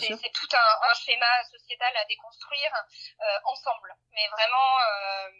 [0.00, 2.72] c'est tout un, un, schéma sociétal à déconstruire
[3.20, 3.94] euh, ensemble.
[4.12, 5.30] Mais vraiment, euh,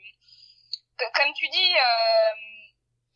[1.14, 1.74] comme tu dis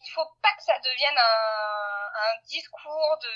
[0.04, 3.30] il faut pas que ça devienne un, discours de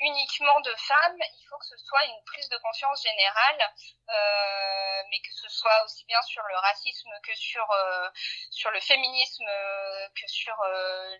[0.00, 1.18] uniquement de femmes.
[1.18, 3.74] Il faut que ce soit une prise de conscience générale,
[4.08, 8.08] euh, mais que ce soit aussi bien sur le racisme que sur euh,
[8.72, 10.56] le féminisme, euh, que sur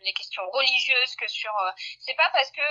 [0.02, 1.52] les questions religieuses, que sur.
[2.00, 2.62] C'est pas parce que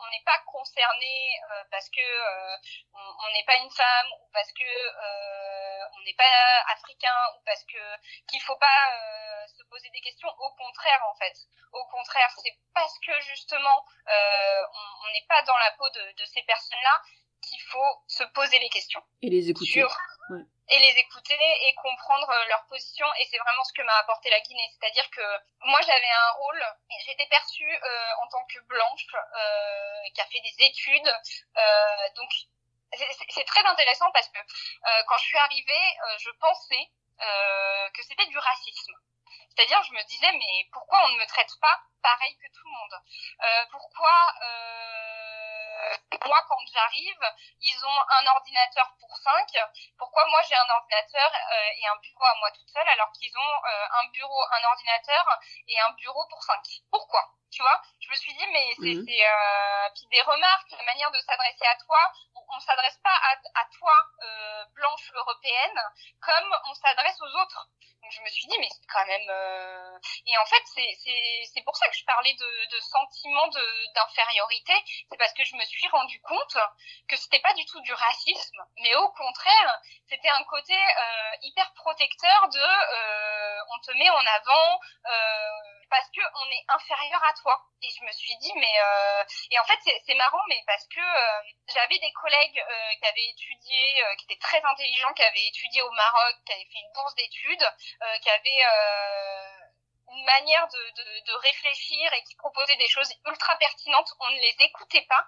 [0.00, 2.56] on n'est pas concerné euh, parce que euh,
[2.94, 6.24] on n'est pas une femme ou parce que euh, on n'est pas
[6.72, 7.82] africain ou parce que
[8.28, 10.28] qu'il faut pas se poser des questions.
[10.28, 11.36] Au contraire en fait.
[11.72, 16.42] Au contraire c'est parce que justement on n'est pas dans la peau de, de ces
[16.42, 17.00] personnes là
[17.42, 19.80] qu'il faut se poser les questions et les écouter.
[19.80, 19.96] sur
[20.70, 23.06] et les écouter et comprendre euh, leur position.
[23.18, 24.70] Et c'est vraiment ce que m'a apporté la Guinée.
[24.78, 25.22] C'est-à-dire que
[25.64, 26.64] moi, j'avais un rôle,
[27.04, 31.08] j'étais perçue euh, en tant que blanche, euh, qui a fait des études.
[31.56, 32.30] Euh, donc,
[33.30, 36.90] c'est très intéressant parce que euh, quand je suis arrivée, je pensais
[37.92, 38.94] que c'était du racisme.
[39.50, 42.70] C'est-à-dire, je me disais, mais pourquoi on ne me traite pas pareil que tout le
[42.70, 43.02] monde?
[43.70, 44.10] Pourquoi
[46.26, 47.22] moi, quand j'arrive,
[47.60, 49.48] ils ont un ordinateur pour cinq.
[49.98, 53.36] Pourquoi moi j'ai un ordinateur euh, et un bureau à moi toute seule alors qu'ils
[53.36, 56.62] ont euh, un bureau, un ordinateur et un bureau pour cinq?
[56.90, 57.39] Pourquoi?
[57.50, 57.80] Tu vois.
[58.00, 59.06] Je me suis dit mais c'est mhm.
[59.08, 61.98] euh, puis des remarques la manière de s'adresser à toi
[62.52, 65.80] on, s'adresse pas à, à toi euh, blanche européenne
[66.20, 67.68] comme on s'adresse aux autres.
[68.02, 69.98] Donc je me suis dit mais c'est quand même euh...
[70.26, 73.94] et en fait c'est c'est c'est pour ça que je parlais de, de sentiment de
[73.94, 74.72] d'infériorité.
[75.10, 76.56] C'est parce que je me suis rendu compte
[77.08, 81.72] que c'était pas du tout du racisme mais au contraire c'était un côté euh, hyper
[81.74, 87.32] protecteur de euh, on te met en avant euh, parce que on est inférieur à
[87.34, 87.60] toi.
[87.82, 89.24] Et je me suis dit, mais euh...
[89.50, 91.42] et en fait c'est marrant, mais parce que euh,
[91.74, 95.82] j'avais des collègues euh, qui avaient étudié, euh, qui étaient très intelligents, qui avaient étudié
[95.82, 97.68] au Maroc, qui avaient fait une bourse d'études,
[98.22, 98.64] qui avaient
[100.24, 104.56] manière de, de, de, réfléchir et qui proposait des choses ultra pertinentes, on ne les
[104.60, 105.26] écoutait pas.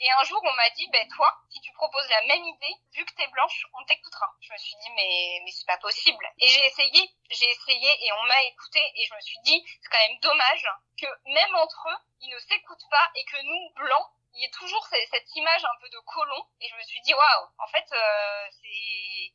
[0.00, 3.04] Et un jour, on m'a dit, ben toi, si tu proposes la même idée, vu
[3.04, 4.26] que t'es blanche, on t'écoutera.
[4.40, 6.26] Je me suis dit, mais mais c'est pas possible.
[6.40, 9.88] Et j'ai essayé, j'ai essayé et on m'a écouté et je me suis dit, c'est
[9.88, 10.66] quand même dommage
[10.98, 14.50] que même entre eux, ils ne s'écoutent pas et que nous, blancs, il y a
[14.50, 17.84] toujours cette image un peu de colon et je me suis dit waouh en fait
[17.92, 18.48] euh,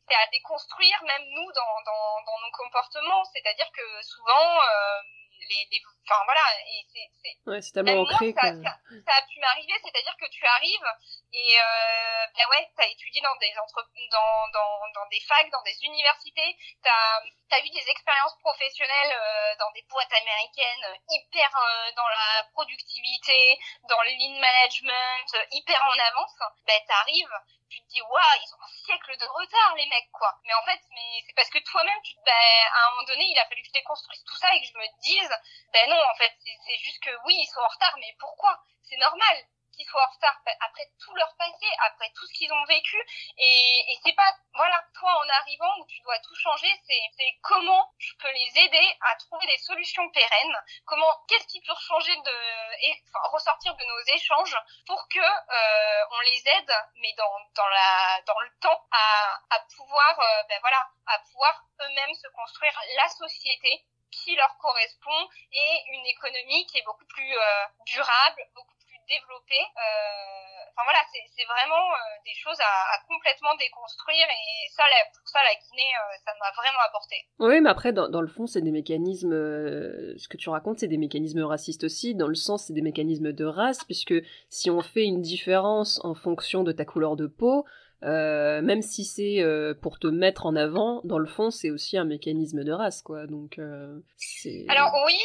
[0.08, 3.24] c'est à déconstruire même nous dans, dans, dans nos comportements.
[3.26, 5.02] C'est-à-dire que souvent euh,
[5.50, 8.64] les, les enfin voilà et c'est ouais, c'est tellement ancré ça, que...
[8.64, 8.74] ça,
[9.06, 10.90] ça, a pu m'arriver c'est-à-dire que tu arrives
[11.34, 15.64] et euh, ben ouais t'as étudié dans des entre dans, dans dans des facs dans
[15.64, 17.20] des universités t'as
[17.52, 23.60] as eu des expériences professionnelles euh, dans des boîtes américaines hyper euh, dans la productivité
[23.90, 26.36] dans le lean management hyper en avance
[26.66, 27.38] ben t'arrives
[27.70, 30.34] tu te dis waouh ils ont un siècle de retard les mecs quoi.
[30.46, 32.34] Mais en fait mais c'est parce que toi-même tu ben
[32.74, 34.78] à un moment donné il a fallu que je déconstruise tout ça et que je
[34.78, 35.32] me dise
[35.74, 38.58] ben non en fait c'est juste que oui ils sont en retard mais pourquoi?
[38.84, 39.38] C'est normal
[39.78, 42.98] qu'ils soient en retard après tout leur passé, après tout ce qu'ils ont vécu.
[43.38, 47.94] Et, et c'est pas, voilà, toi en arrivant où tu dois tout changer, c'est comment
[48.00, 52.38] je peux les aider à trouver des solutions pérennes, comment, qu'est-ce qui peut changer de,
[52.82, 54.58] et, enfin, ressortir de nos échanges
[54.88, 59.60] pour que euh, on les aide, mais dans, dans, la, dans le temps, à, à
[59.76, 65.84] pouvoir, euh, ben voilà, à pouvoir eux-mêmes se construire la société qui leur correspond et
[65.92, 68.77] une économie qui est beaucoup plus euh, durable, beaucoup
[69.08, 69.60] développer.
[69.60, 74.84] Euh, enfin voilà, c'est vraiment euh, des choses à, complètement déconstruire et ça,
[75.16, 77.16] pour ça, la Guinée, euh, ça m'a vraiment apporté.
[77.40, 79.34] Oui, mais après, dans, dans le fond, c'est des mécanismes.
[79.34, 82.16] ce que tu racontes, c'est des mécanismes racistes aussi.
[82.16, 84.16] Dans le sens, c'est des mécanismes de race, puisque
[84.50, 87.66] si on fait une différence en fonction de ta couleur de peau,
[88.04, 91.98] euh, même si c'est euh, pour te mettre en avant, dans le fond, c'est aussi
[91.98, 93.26] un mécanisme de race, quoi.
[93.26, 94.66] Donc, euh, c'est.
[94.70, 95.18] Alors oui,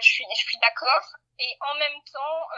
[0.00, 1.18] je suis, je suis d'accord.
[1.40, 2.48] Et en même temps,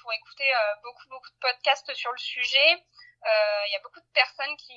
[0.00, 0.50] pour écouter
[0.82, 2.84] beaucoup, beaucoup de podcasts sur le sujet,
[3.24, 4.76] il y a beaucoup de personnes qui,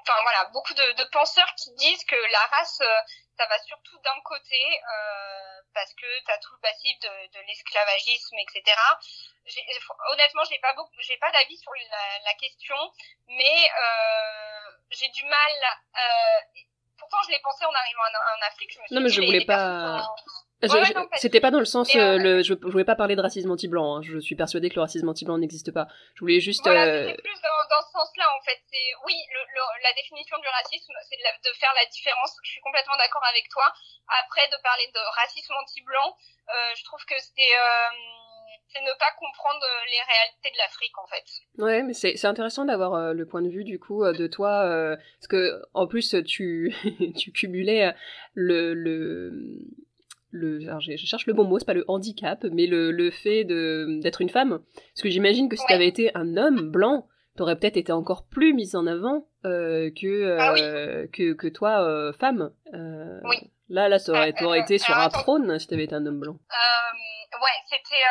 [0.00, 2.82] enfin voilà, beaucoup de, de penseurs qui disent que la race,
[3.36, 4.80] ça va surtout d'un côté,
[5.72, 8.74] parce que tu as tout le passif de, de l'esclavagisme, etc
[10.12, 12.76] honnêtement, j'ai pas beaucoup, j'ai pas d'avis sur la, la, question,
[13.28, 15.52] mais euh, j'ai du mal.
[15.96, 16.60] Euh,
[16.98, 18.72] pourtant, je l'ai pensé en arrivant en, Afrique.
[18.72, 20.06] Je me suis non, mais je voulais pas.
[21.16, 23.96] C'était pas dans le sens, euh, le, je, je voulais pas parler de racisme anti-blanc.
[23.96, 24.02] Hein.
[24.02, 25.88] Je suis persuadée que le racisme anti-blanc n'existe pas.
[26.14, 26.64] Je voulais juste.
[26.64, 27.14] Voilà, euh...
[27.16, 28.60] plus dans, dans ce sens-là en fait.
[28.68, 32.36] C'est oui, le, le, la définition du racisme, c'est de, de, faire la différence.
[32.44, 33.64] Je suis complètement d'accord avec toi.
[34.20, 36.16] Après, de parler de racisme anti-blanc,
[36.48, 37.88] euh, je trouve que c'est euh,
[38.72, 41.24] c'est ne pas comprendre euh, les réalités de l'Afrique en fait.
[41.58, 44.96] Ouais, mais c'est intéressant d'avoir euh, le point de vue du coup euh, de toi,
[45.18, 46.74] parce que en plus tu,
[47.18, 47.94] tu cumulais
[48.34, 49.32] le, le,
[50.30, 53.44] le alors je cherche le bon mot, c'est pas le handicap, mais le, le fait
[53.44, 54.60] d'être une femme.
[54.74, 57.06] Parce que j'imagine que si tu avais été un homme blanc,
[57.36, 60.54] t'aurais peut-être été encore plus mise en avant que, ah
[61.12, 62.52] que, que toi, femme.
[62.72, 63.50] oui.
[63.68, 66.32] Là, là, ça aurait, été sur un trône si t'avais été un homme blanc.
[66.32, 68.04] ouais, c'était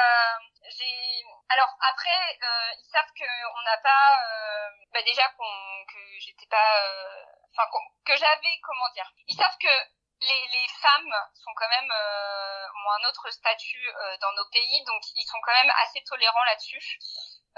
[0.70, 5.50] j'ai alors après euh, ils savent que on n'a pas euh, bah déjà qu'on
[5.90, 7.66] que j'étais pas euh, enfin
[8.06, 9.74] que j'avais comment dire ils savent que
[10.22, 15.02] les, femmes sont quand même euh, ont un autre statut euh, dans nos pays donc
[15.16, 17.00] ils sont quand même assez tolérants là-dessus.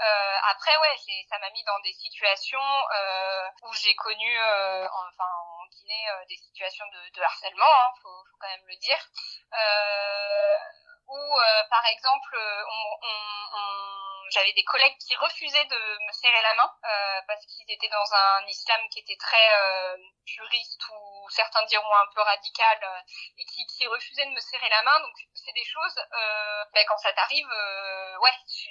[0.00, 0.96] Euh, après ouais
[1.28, 2.82] ça m'a mis dans des situations
[3.62, 8.76] où j'ai connu enfin en Guinée des situations de, harcèlement hein, faut, quand même le
[8.76, 8.98] dire.
[11.08, 11.38] Où,
[11.68, 12.38] par exemple,
[14.30, 16.72] j'avais des collègues qui refusaient de me serrer la main
[17.26, 19.50] parce qu'ils étaient dans un islam qui était très
[20.24, 23.00] puriste ou certains diront un peu radical euh,
[23.38, 25.00] et qui, qui refusaient de me serrer la main.
[25.00, 25.96] Donc, c'est des choses,
[26.72, 27.48] ben, quand ça t'arrive,
[28.20, 28.70] ouais, tu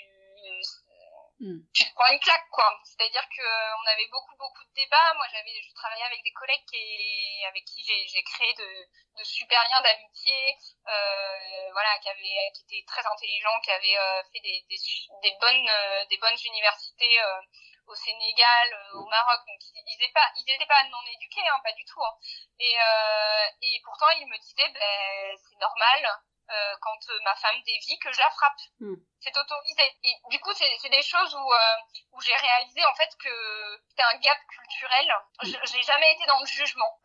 [1.41, 1.57] Hmm.
[1.73, 4.63] tu te prends une claque quoi c'est à dire que euh, on avait beaucoup beaucoup
[4.63, 8.85] de débats moi j'avais je travaillais avec des collègues qui avec qui j'ai créé de
[9.17, 10.37] de super liens d'amitié
[10.87, 14.77] euh, voilà qui avaient qui étaient très intelligents qui avaient euh, fait des, des
[15.23, 17.41] des bonnes euh, des bonnes universités euh,
[17.91, 21.73] au Sénégal au Maroc donc ils étaient pas ils étaient pas non éduqués hein, pas
[21.73, 22.15] du tout hein.
[22.59, 22.75] et
[23.61, 26.21] et pourtant ils me disaient ben c'est normal
[26.51, 28.59] euh, quand euh, ma femme dévie que je la frappe.
[28.81, 28.95] Hmm.
[29.21, 29.83] C'est autorisé.
[30.03, 31.77] Et du coup, c'est des choses où, euh,
[32.11, 35.15] où j'ai réalisé en fait que c'est un gap culturel.
[35.43, 35.51] Hmm.
[35.63, 36.99] J'ai jamais été dans le jugement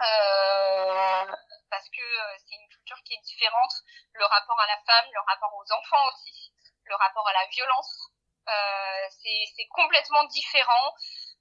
[1.71, 2.03] parce que
[2.39, 3.73] c'est une culture qui est différente.
[4.15, 8.06] Le rapport à la femme, le rapport aux enfants aussi, le rapport à la violence,
[9.57, 10.95] c'est complètement différent.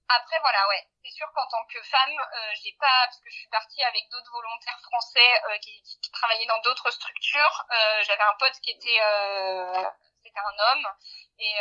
[0.08, 3.38] Après voilà ouais, c'est sûr qu'en tant que femme, euh, j'ai pas parce que je
[3.38, 5.82] suis partie avec d'autres volontaires français euh, qui,
[6.12, 7.66] travaillaient dans d'autres structures.
[7.72, 9.84] Euh, J'avais un pote qui était euh,
[10.24, 10.88] c'était un homme
[11.40, 11.56] et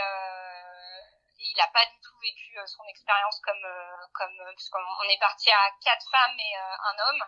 [1.47, 3.67] il a pas du tout vécu son expérience comme
[4.13, 7.25] comme parce qu'on est parti à quatre femmes et un homme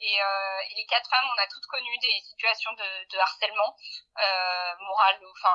[0.00, 3.76] et, et, les quatre femmes on a toutes connu des situations de, de harcèlement
[4.80, 5.54] moral enfin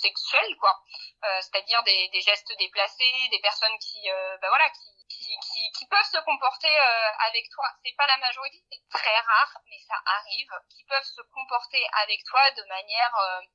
[0.00, 0.78] sexuel quoi.
[1.24, 4.08] Euh, c'est-à-dire des, gestes déplacés des personnes qui
[4.40, 5.36] bah voilà qui,
[5.74, 7.66] qui, peuvent se comporter euh, avec toi.
[7.84, 12.22] C'est pas la majorité c'est très rare mais ça arrive qui peuvent se comporter avec
[12.24, 13.12] toi de manière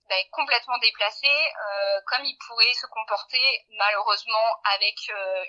[0.10, 1.54] bah, complètement déplacée
[2.08, 4.96] comme ils pourraient se comporter malheureusement avec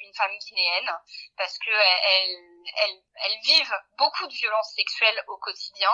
[0.02, 0.90] une femme guinéenne
[1.36, 5.90] parce que elles, elles vivent beaucoup de violences sexuelles au quotidien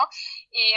[0.51, 0.75] et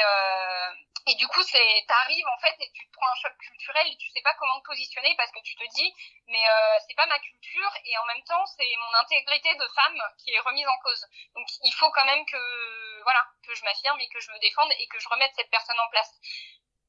[1.08, 3.96] et du coup, c'est, t'arrives en fait et tu te prends un choc culturel et
[3.96, 5.94] tu sais pas comment te positionner parce que tu te dis,
[6.26, 10.02] mais euh, c'est pas ma culture et en même temps c'est mon intégrité de femme
[10.18, 11.06] qui est remise en cause.
[11.36, 14.72] Donc il faut quand même que, voilà, que je m'affirme et que je me défende
[14.80, 16.10] et que je remette cette personne en place.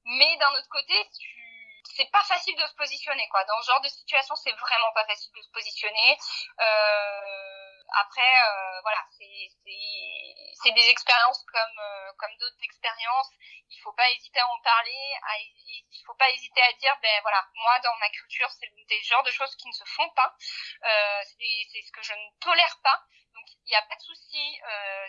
[0.05, 3.43] Mais d'un autre côté, tu, c'est pas facile de se positionner quoi.
[3.43, 6.17] Dans ce genre de situation, c'est vraiment pas facile de se positionner.
[6.59, 13.31] Euh, après, euh, voilà, c'est des expériences comme euh, comme d'autres expériences.
[13.69, 15.13] Il faut pas hésiter à en parler.
[15.23, 19.01] À, il faut pas hésiter à dire, ben voilà, moi dans ma culture, c'est des
[19.03, 20.35] genres de choses qui ne se font pas.
[20.83, 23.01] Euh, c'est ce que je ne tolère pas.
[23.33, 24.59] Donc il n'y a pas de souci.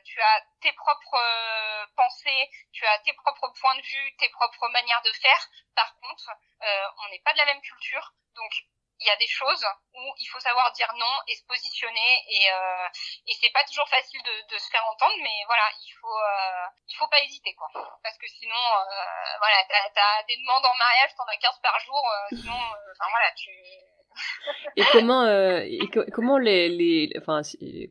[0.04, 5.02] Tu as tes propres pensées, tu as tes propres points de vue, tes propres manières
[5.02, 5.48] de faire.
[5.74, 8.52] Par contre, on n'est pas de la même culture, donc
[9.00, 12.50] il y a des choses où il faut savoir dire non et se positionner et
[12.50, 12.88] euh,
[13.26, 16.66] et c'est pas toujours facile de, de se faire entendre mais voilà il faut euh,
[16.88, 17.68] il faut pas hésiter quoi.
[18.02, 21.78] Parce que sinon euh, voilà t'as as des demandes en mariage t'en as 15 par
[21.80, 23.50] jour euh, sinon euh, enfin voilà tu
[24.76, 27.42] et comment, euh, et comment les, les, enfin,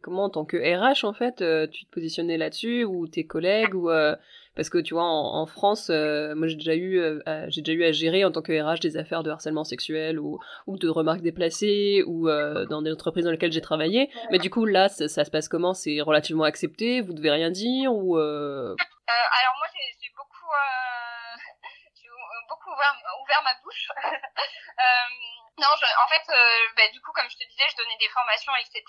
[0.01, 3.75] comment en tant que RH en fait, euh, tu te positionnais là-dessus ou tes collègues
[3.75, 4.15] ou euh,
[4.57, 7.01] parce que tu vois en, France, moi j'ai déjà eu,
[7.47, 10.39] j'ai déjà eu à gérer en tant que RH des affaires de harcèlement sexuel ou,
[10.67, 14.09] de remarques déplacées ou dans des entreprises dans lesquelles j'ai travaillé.
[14.31, 15.73] Mais du coup là, ça, se passe comment?
[15.73, 16.99] C'est relativement accepté?
[17.01, 19.67] Vous devez rien dire Alors moi
[20.01, 20.51] j'ai beaucoup
[22.49, 23.87] beaucoup ouvert, ouvert ma bouche.
[25.57, 27.97] euh, non, je, en fait, euh, bah, du coup, comme je te disais, je donnais
[27.97, 28.83] des formations, etc.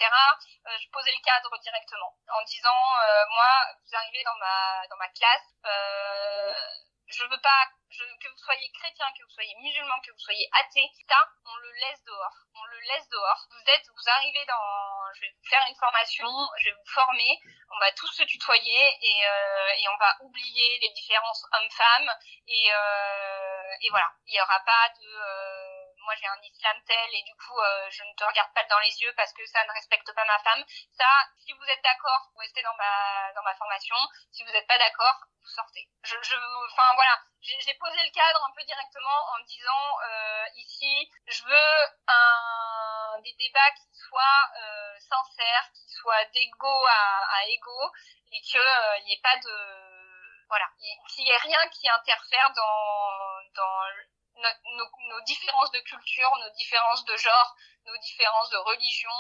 [0.67, 4.97] Euh, je posais le cadre directement en disant, euh, moi, vous arrivez dans ma dans
[4.97, 5.49] ma classe,
[7.09, 10.47] je veux pas je, que vous soyez chrétien, que vous soyez musulman, que vous soyez
[10.61, 11.17] athée, ça,
[11.47, 12.37] on le laisse dehors.
[12.55, 13.47] On le laisse dehors.
[13.51, 17.41] Vous êtes, vous arrivez dans, je vais vous faire une formation, je vais vous former,
[17.71, 22.13] on va tous se tutoyer et, euh, et on va oublier les différences hommes-femmes
[22.47, 24.11] et, euh, et voilà.
[24.27, 27.91] Il y aura pas de, euh, moi j'ai un islam tel et du coup euh,
[27.91, 30.39] je ne te regarde pas dans les yeux parce que ça ne respecte pas ma
[30.41, 30.65] femme.
[30.93, 33.97] Ça, si vous êtes d'accord, vous restez dans ma dans ma formation.
[34.33, 35.89] Si vous n'êtes pas d'accord, vous sortez.
[36.03, 36.37] Je, je
[36.71, 41.87] enfin voilà, j'ai posé le cadre un peu directement en disant euh, ici, je veux
[42.09, 47.93] un des débats qui soient euh, sincères, qui soient d'égo à, à égo
[48.33, 49.99] et que il n'y ait pas de
[50.49, 53.83] voilà, qu'il n'y ait rien qui interfère dans dans
[54.39, 57.55] nos, différences de culture, nos différences de genre,
[57.87, 59.11] nos différences de religion.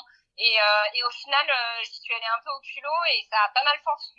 [0.40, 3.42] Et, euh, et au final, euh, j'y suis allée un peu au culot et ça
[3.42, 3.76] a pas mal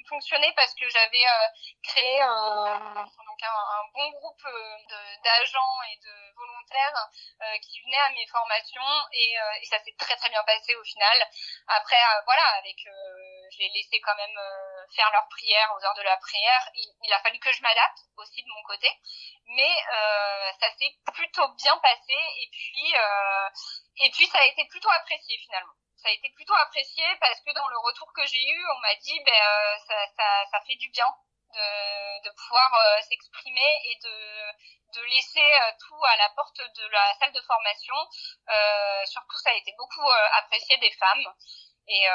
[0.10, 1.48] fonctionné parce que j'avais euh,
[1.82, 4.78] créé un, donc un, bon groupe euh,
[5.24, 7.08] d'agents et de volontaires
[7.42, 10.84] euh, qui venaient à mes formations et, et ça s'est très très bien passé au
[10.84, 11.26] final.
[11.68, 12.76] Après, voilà, avec,
[13.52, 14.38] je les laissé quand même
[14.96, 16.70] faire leur prière aux heures de la prière.
[16.74, 18.88] Il, a fallu que je m'adapte aussi de mon côté.
[19.46, 22.14] Mais euh, ça s'est plutôt bien passé.
[22.14, 23.50] Et puis euh,
[24.02, 25.74] et puis ça a été plutôt apprécié finalement.
[25.98, 28.96] Ça a été plutôt apprécié parce que dans le retour que j'ai eu on m'a
[28.96, 29.96] dit ben euh, ça,
[30.52, 31.08] ça, fait du bien
[31.54, 34.52] de, de pouvoir euh, s'exprimer et de
[34.94, 37.96] de laisser euh, tout à la porte de la salle de formation.
[39.06, 41.34] Surtout ça a été beaucoup apprécié des femmes.
[41.88, 42.08] Et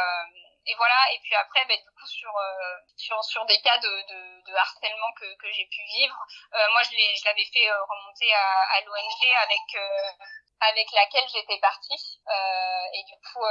[0.66, 3.88] et voilà et puis après ben, du coup sur euh, sur sur des cas de,
[4.08, 6.16] de, de harcèlement que, que j'ai pu vivre
[6.54, 9.60] euh, moi je l'ai je l'avais fait euh, remonter à, à l'ONG avec
[10.60, 12.20] avec laquelle j'étais partie.
[12.94, 13.44] Et du coup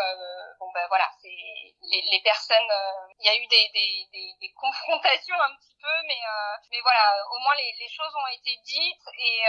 [0.59, 2.72] bon ben voilà c'est les, les personnes
[3.20, 6.22] il y a eu des, des, des, des, confrontations un petit peu mais
[6.72, 9.43] mais voilà au moins les, les choses ont été dites et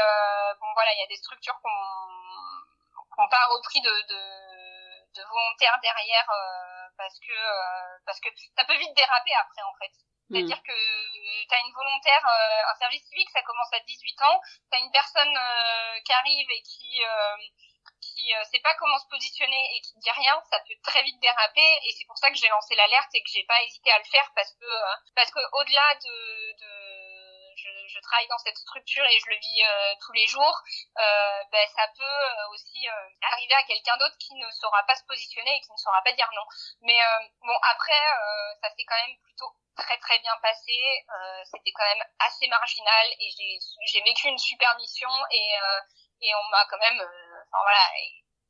[0.61, 1.71] bon voilà il y a des structures qu'on
[3.17, 6.29] qu'on pas repris de, de, de volontaires derrière
[6.97, 9.93] parce que euh, parce que ça peut vite déraper après en fait.
[10.31, 10.67] C'est-à-dire mm.
[10.67, 10.79] que
[11.49, 14.41] tu as une volontaire, euh, un service civique, ça commence à 18 ans,
[14.73, 17.01] tu as une personne euh, qui arrive et qui
[18.01, 21.69] qui sait pas comment se positionner et qui dit rien, ça peut très vite déraper
[21.85, 24.05] et c'est pour ça que j'ai lancé l'alerte et que j'ai pas hésité à le
[24.05, 24.67] faire parce que
[25.15, 26.94] parce que au-delà de, de
[27.57, 30.63] je, je, travaille dans cette structure et je le vis euh, tous les jours,
[30.99, 32.87] euh, ben, ça peut euh, aussi
[33.23, 36.13] arriver à quelqu'un d'autre qui ne saura pas se positionner et qui ne saura pas
[36.13, 36.45] dire non.
[36.83, 36.99] Mais
[37.43, 38.03] bon, après,
[38.61, 40.77] ça s'est quand même plutôt très très bien passé.
[41.45, 43.31] C'était quand même assez marginal et
[43.87, 45.55] j'ai vécu une super mission et,
[46.23, 47.91] et on m'a quand même, enfin voilà,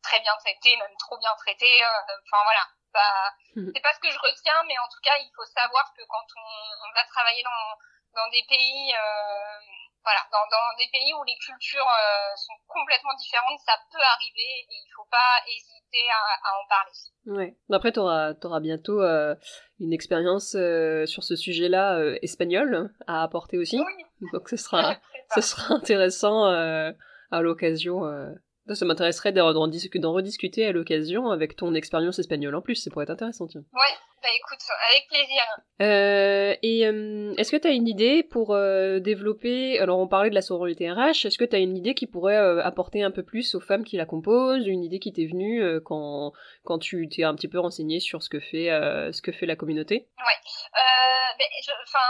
[0.03, 1.85] très bien traité, même trop bien traité.
[1.85, 5.45] Enfin voilà, bah, c'est pas ce que je retiens, mais en tout cas, il faut
[5.47, 7.77] savoir que quand on, on va travailler dans
[8.15, 13.15] dans des pays euh, voilà, dans, dans, des pays où les cultures euh, sont complètement
[13.19, 16.93] différentes, ça peut arriver et il faut pas hésiter à, à en parler.
[17.27, 17.57] Ouais.
[17.73, 19.35] Après, tu auras, auras, bientôt euh,
[19.81, 23.79] une expérience euh, sur ce sujet-là euh, espagnol à apporter aussi.
[23.79, 24.29] Oui.
[24.33, 24.97] Donc ce sera,
[25.35, 28.03] ce sera intéressant à l'occasion.
[28.73, 29.53] Ça m'intéresserait d'en
[30.12, 33.47] rediscuter à l'occasion avec ton expérience espagnole en plus, ça pourrait être intéressant.
[33.47, 33.62] Tiens.
[33.73, 34.61] Ouais, bah écoute,
[34.91, 35.43] avec plaisir.
[35.83, 40.31] Euh, et euh, est-ce que tu as une idée pour euh, développer, alors on parlait
[40.31, 43.23] de la sororité RH, est-ce que tu as une idée qui pourrait apporter un peu
[43.23, 46.33] plus aux femmes qui la composent, une idée qui t'est venue quand,
[46.65, 48.69] quand tu t'es un petit peu renseigné sur ce que fait,
[49.12, 50.09] ce que fait la communauté?
[50.17, 50.41] Ouais,
[51.37, 51.47] ben,
[51.83, 52.07] enfin,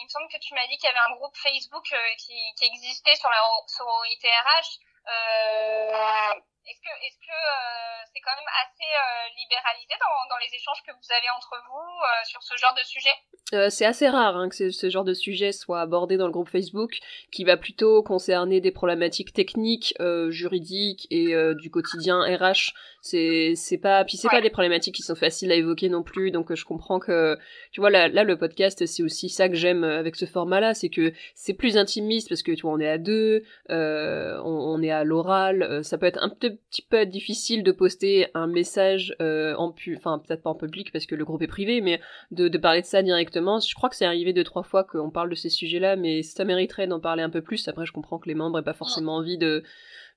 [0.00, 1.84] il me semble que tu m'as dit qu'il y avait un groupe Facebook
[2.18, 4.84] qui, qui existait sur la sororité RH.
[5.08, 6.32] Euh,
[6.66, 10.82] est-ce que est-ce que euh, c'est quand même assez euh, libéralisé dans, dans les échanges
[10.86, 13.70] que vous avez entre vous euh, sur ce genre de sujet?
[13.70, 16.98] C'est assez rare hein, que ce, genre de sujet soit abordé dans le groupe Facebook,
[17.32, 19.94] qui va plutôt concerner des problématiques techniques,
[20.28, 22.74] juridiques et du quotidien RH.
[23.00, 26.30] C'est c'est pas puis c'est pas des problématiques qui sont faciles à évoquer non plus.
[26.30, 27.38] Donc je comprends que
[27.72, 30.90] tu vois là, là le podcast c'est aussi ça que j'aime avec ce format-là, c'est
[30.90, 34.90] que c'est plus intimiste parce que tu vois on est à deux, on, on, est
[34.90, 39.54] à l'oral, ça peut être un peu petit peu difficile de poster un message euh,
[39.56, 42.00] en pu, enfin peut-être pas en public parce que le groupe est privé, mais
[42.30, 43.60] de, de parler de ça directement.
[43.60, 46.44] Je crois que c'est arrivé deux trois fois qu'on parle de ces sujets-là, mais ça
[46.44, 47.66] mériterait d'en parler un peu plus.
[47.68, 49.62] Après, je comprends que les membres aient pas forcément envie de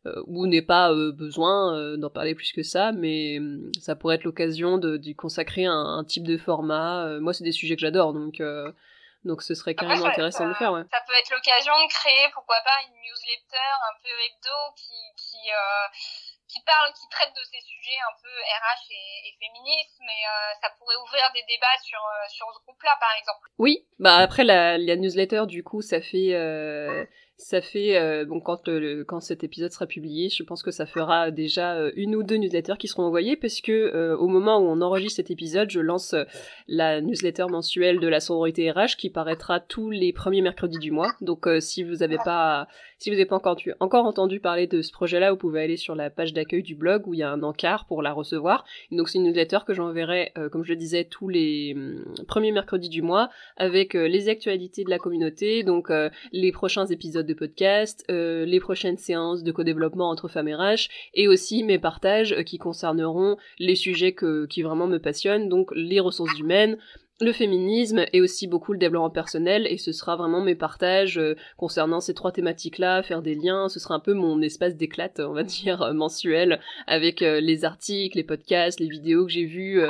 [0.05, 4.15] euh, ou n'aient pas euh, besoin d'en parler plus que ça, mais hum, ça pourrait
[4.15, 7.19] être l'occasion d'y consacrer un, un, type de format.
[7.19, 8.41] moi, c'est des sujets que j'adore, donc
[9.23, 10.83] donc ce serait carrément intéressant de le faire, ouais.
[10.89, 15.49] Ça peut être l'occasion de créer, pourquoi pas, une newsletter un peu hebdo qui, qui,
[15.51, 15.87] euh,
[16.51, 20.51] qui parle, qui traite de ces sujets un peu RH et, et féministes, mais euh,
[20.61, 23.47] ça pourrait ouvrir des débats sur, euh, sur ce groupe-là, par exemple.
[23.57, 26.33] Oui, bah après la, la newsletter, du coup, ça fait...
[26.33, 27.05] Euh
[27.43, 30.85] ça fait euh, bon quand le, quand cet épisode sera publié, je pense que ça
[30.85, 34.79] fera déjà une ou deux newsletters qui seront envoyées parce que au moment où on
[34.79, 36.13] enregistre cet épisode, je lance
[36.67, 41.13] la newsletter mensuelle de la sororité RH qui paraîtra tous les premiers mercredis du mois.
[41.19, 42.67] Donc si vous avez pas
[43.01, 43.41] si vous n'avez pas
[43.79, 47.07] encore, entendu parler de ce projet-là, vous pouvez aller sur la page d'accueil du blog
[47.07, 48.63] où il y a un encart pour la recevoir.
[48.91, 52.89] donc c'est une newsletter que j'enverrai, comme je le disais, tous les hum, premiers mercredis
[52.89, 55.91] du mois avec les actualités de la communauté, donc
[56.31, 60.89] les prochains épisodes de podcast, euh, les prochaines séances de co-développement entre femmes et RH,
[61.13, 64.15] et aussi mes partages euh, qui concerneront les sujets
[64.49, 66.77] qui vraiment me passionnent, donc les ressources humaines,
[67.21, 71.35] le féminisme et aussi beaucoup le développement personnel et ce sera vraiment mes partages euh,
[71.57, 75.33] concernant ces trois thématiques-là, faire des liens, ce sera un peu mon espace d'éclate, on
[75.33, 79.81] va dire, euh, mensuel, avec euh, les articles, les podcasts, les vidéos que j'ai vues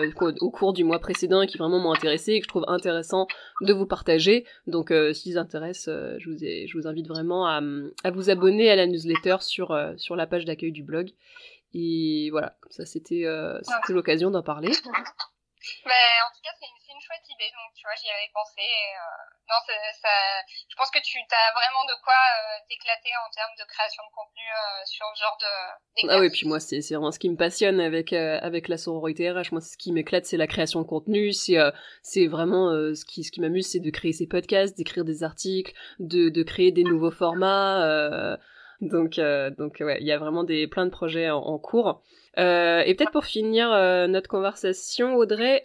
[0.42, 3.28] au cours du mois précédent et qui vraiment m'ont intéressé et que je trouve intéressant
[3.62, 4.46] de vous partager.
[4.68, 7.62] Donc si ça intéresse, je, vous ai, je vous invite vraiment à,
[8.04, 11.10] à, vous abonner à la newsletter sur, sur la page d'accueil du blog.
[11.74, 13.26] Et voilà, ça c'était
[13.62, 14.72] c'était l'occasion d'en parler.
[15.86, 16.81] Mais en tout cas, c'est une
[17.12, 18.64] chouette idée, donc tu vois, j'y avais pensé.
[18.64, 19.60] Euh, non,
[20.02, 20.16] ça,
[20.70, 24.14] je pense que tu as vraiment de quoi euh, t'éclater en termes de création de
[24.16, 26.10] contenu euh, sur ce genre de.
[26.10, 29.52] Ah oui, puis moi, c'est vraiment ce qui me passionne avec avec la sororité RH.
[29.52, 31.34] Moi, ce qui m'éclate, c'est la création de contenu.
[31.34, 31.58] C'est
[32.02, 35.74] c'est vraiment ce qui ce qui m'amuse, c'est de créer ces podcasts, d'écrire des articles,
[36.00, 38.38] de de créer des nouveaux formats.
[38.80, 42.02] donc donc ouais, il y a vraiment des plein de projets en, en cours.
[42.38, 43.70] et peut-être pour finir
[44.08, 45.62] notre conversation, Audrey,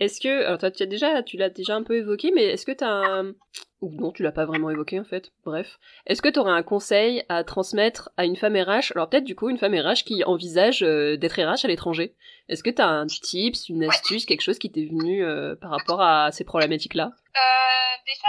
[0.00, 2.72] est-ce que, alors tu as déjà, tu l'as déjà un peu évoqué, mais est-ce que
[2.72, 3.34] tu as un,
[3.80, 5.30] ou non, tu l'as pas vraiment évoqué en fait.
[5.44, 9.24] Bref, est-ce que tu aurais un conseil à transmettre à une femme RH Alors peut-être
[9.24, 12.16] du coup une femme RH qui envisage euh, d'être RH à l'étranger.
[12.48, 15.70] Est-ce que tu as un tips, une astuce, quelque chose qui t'est venu euh, par
[15.70, 17.10] rapport à ces problématiques-là?
[17.12, 18.28] Euh, Déjà,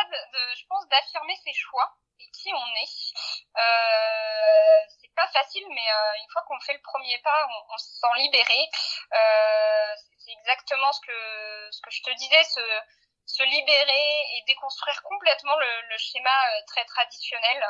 [0.60, 1.88] je pense d'affirmer ses choix
[2.20, 2.94] et qui on est.
[3.56, 5.88] Euh, c'est pas facile, mais
[6.22, 8.60] une fois qu'on fait le premier pas, on, on se sent libéré.
[10.30, 12.62] C'est exactement ce que ce que je te disais, se
[13.26, 17.64] se libérer et déconstruire complètement le, le schéma euh, très traditionnel.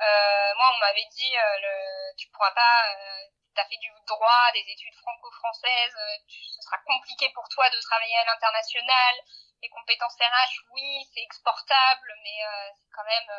[0.00, 4.52] Euh, moi, on m'avait dit, euh, le, tu pourras pas, euh, t'as fait du droit,
[4.54, 9.14] des études franco-françaises, euh, ce sera compliqué pour toi de travailler à l'international.
[9.62, 12.40] Les compétences RH, oui, c'est exportable, mais
[12.74, 13.30] c'est quand même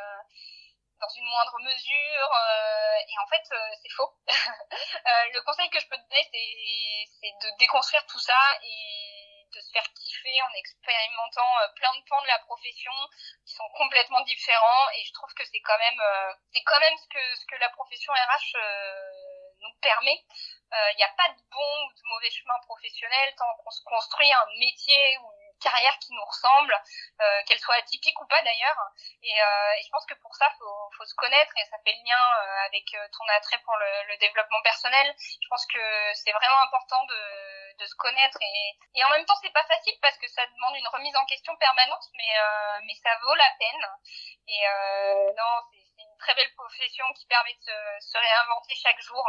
[1.00, 2.30] dans une moindre mesure.
[3.08, 3.44] et en fait,
[3.82, 4.14] c'est faux.
[4.28, 9.72] le conseil que je peux te donner, c'est de déconstruire tout ça et de se
[9.72, 12.94] faire kiffer en expérimentant plein de pans de la profession
[13.46, 14.90] qui sont complètement différents.
[14.98, 16.02] Et je trouve que c'est quand même,
[16.54, 18.58] c'est quand même ce que ce que la profession RH
[19.62, 20.24] nous permet.
[20.72, 24.32] Il n'y a pas de bon ou de mauvais chemin professionnel tant qu'on se construit
[24.32, 26.76] un métier ou carrière qui nous ressemble,
[27.22, 28.78] euh, qu'elle soit atypique ou pas d'ailleurs.
[29.24, 31.96] Et, euh, et, je pense que pour ça, faut, faut se connaître et ça fait
[31.96, 32.86] le lien euh, avec
[33.18, 35.16] ton attrait pour le, développement personnel.
[35.18, 38.38] Je pense que c'est vraiment important de, se connaître
[38.96, 41.54] et, en même temps, c'est pas facile parce que ça demande une remise en question
[41.58, 43.86] permanente, mais ça vaut la peine.
[44.48, 44.64] Et
[45.36, 45.54] non,
[45.98, 49.26] c'est une très belle profession qui permet de se, réinventer chaque jour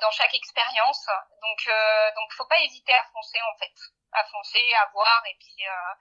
[0.00, 1.06] dans chaque expérience.
[1.42, 1.68] Donc,
[2.16, 3.74] donc, faut pas hésiter à foncer en fait
[4.14, 5.94] à foncer, à voir, et puis, euh,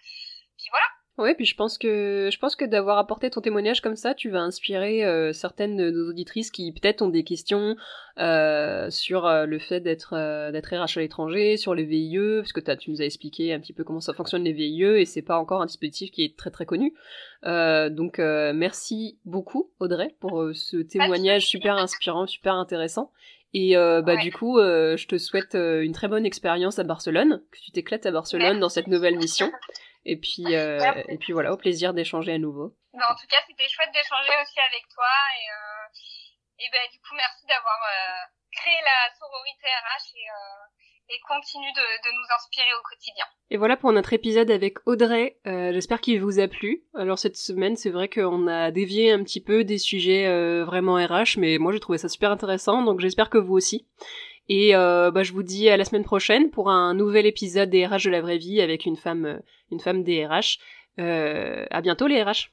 [0.58, 0.86] puis voilà.
[1.20, 4.32] Oui, puis je pense que je pense que d'avoir apporté ton témoignage comme ça, tu
[4.32, 7.76] vas inspirer euh, certaines de nos auditrices qui peut-être ont des questions
[8.18, 10.16] euh, sur euh, le fait d'être
[10.52, 13.60] d'être RH à l'étranger, sur les VIE, parce que as, tu nous as expliqué un
[13.60, 16.36] petit peu comment ça fonctionne les VIE et c'est pas encore un dispositif qui est
[16.36, 16.96] très très connu.
[17.44, 23.12] donc merci beaucoup Audrey pour ce témoignage super inspirant, super intéressant.
[23.54, 26.84] Et euh, bah du coup, euh, je te souhaite euh, une très bonne expérience à
[26.84, 29.52] Barcelone, que tu t'éclates à Barcelone dans cette nouvelle mission.
[30.06, 32.76] Et puis et puis voilà, au plaisir d'échanger à nouveau.
[32.94, 37.46] en tout cas, c'était chouette d'échanger aussi avec toi et et bah du coup, merci
[37.48, 37.80] d'avoir
[38.52, 40.28] créé la sororité RH et
[41.10, 43.26] et continue de, de, nous inspirer au quotidien.
[43.52, 45.38] Et voilà pour notre épisode avec Audrey.
[45.46, 46.84] Euh, J'espère qu'il vous a plu.
[46.96, 50.96] Alors cette semaine, c'est vrai qu'on a dévié un petit peu des sujets euh, vraiment
[50.96, 53.86] RH, mais moi j'ai trouvé ça super intéressant, donc j'espère que vous aussi.
[54.50, 57.86] Et euh, bah, je vous dis à la semaine prochaine pour un nouvel épisode des
[57.86, 59.42] RH de la vraie vie avec une femme,
[59.72, 60.60] une femme des RH.
[61.00, 62.52] Euh, à bientôt les RH.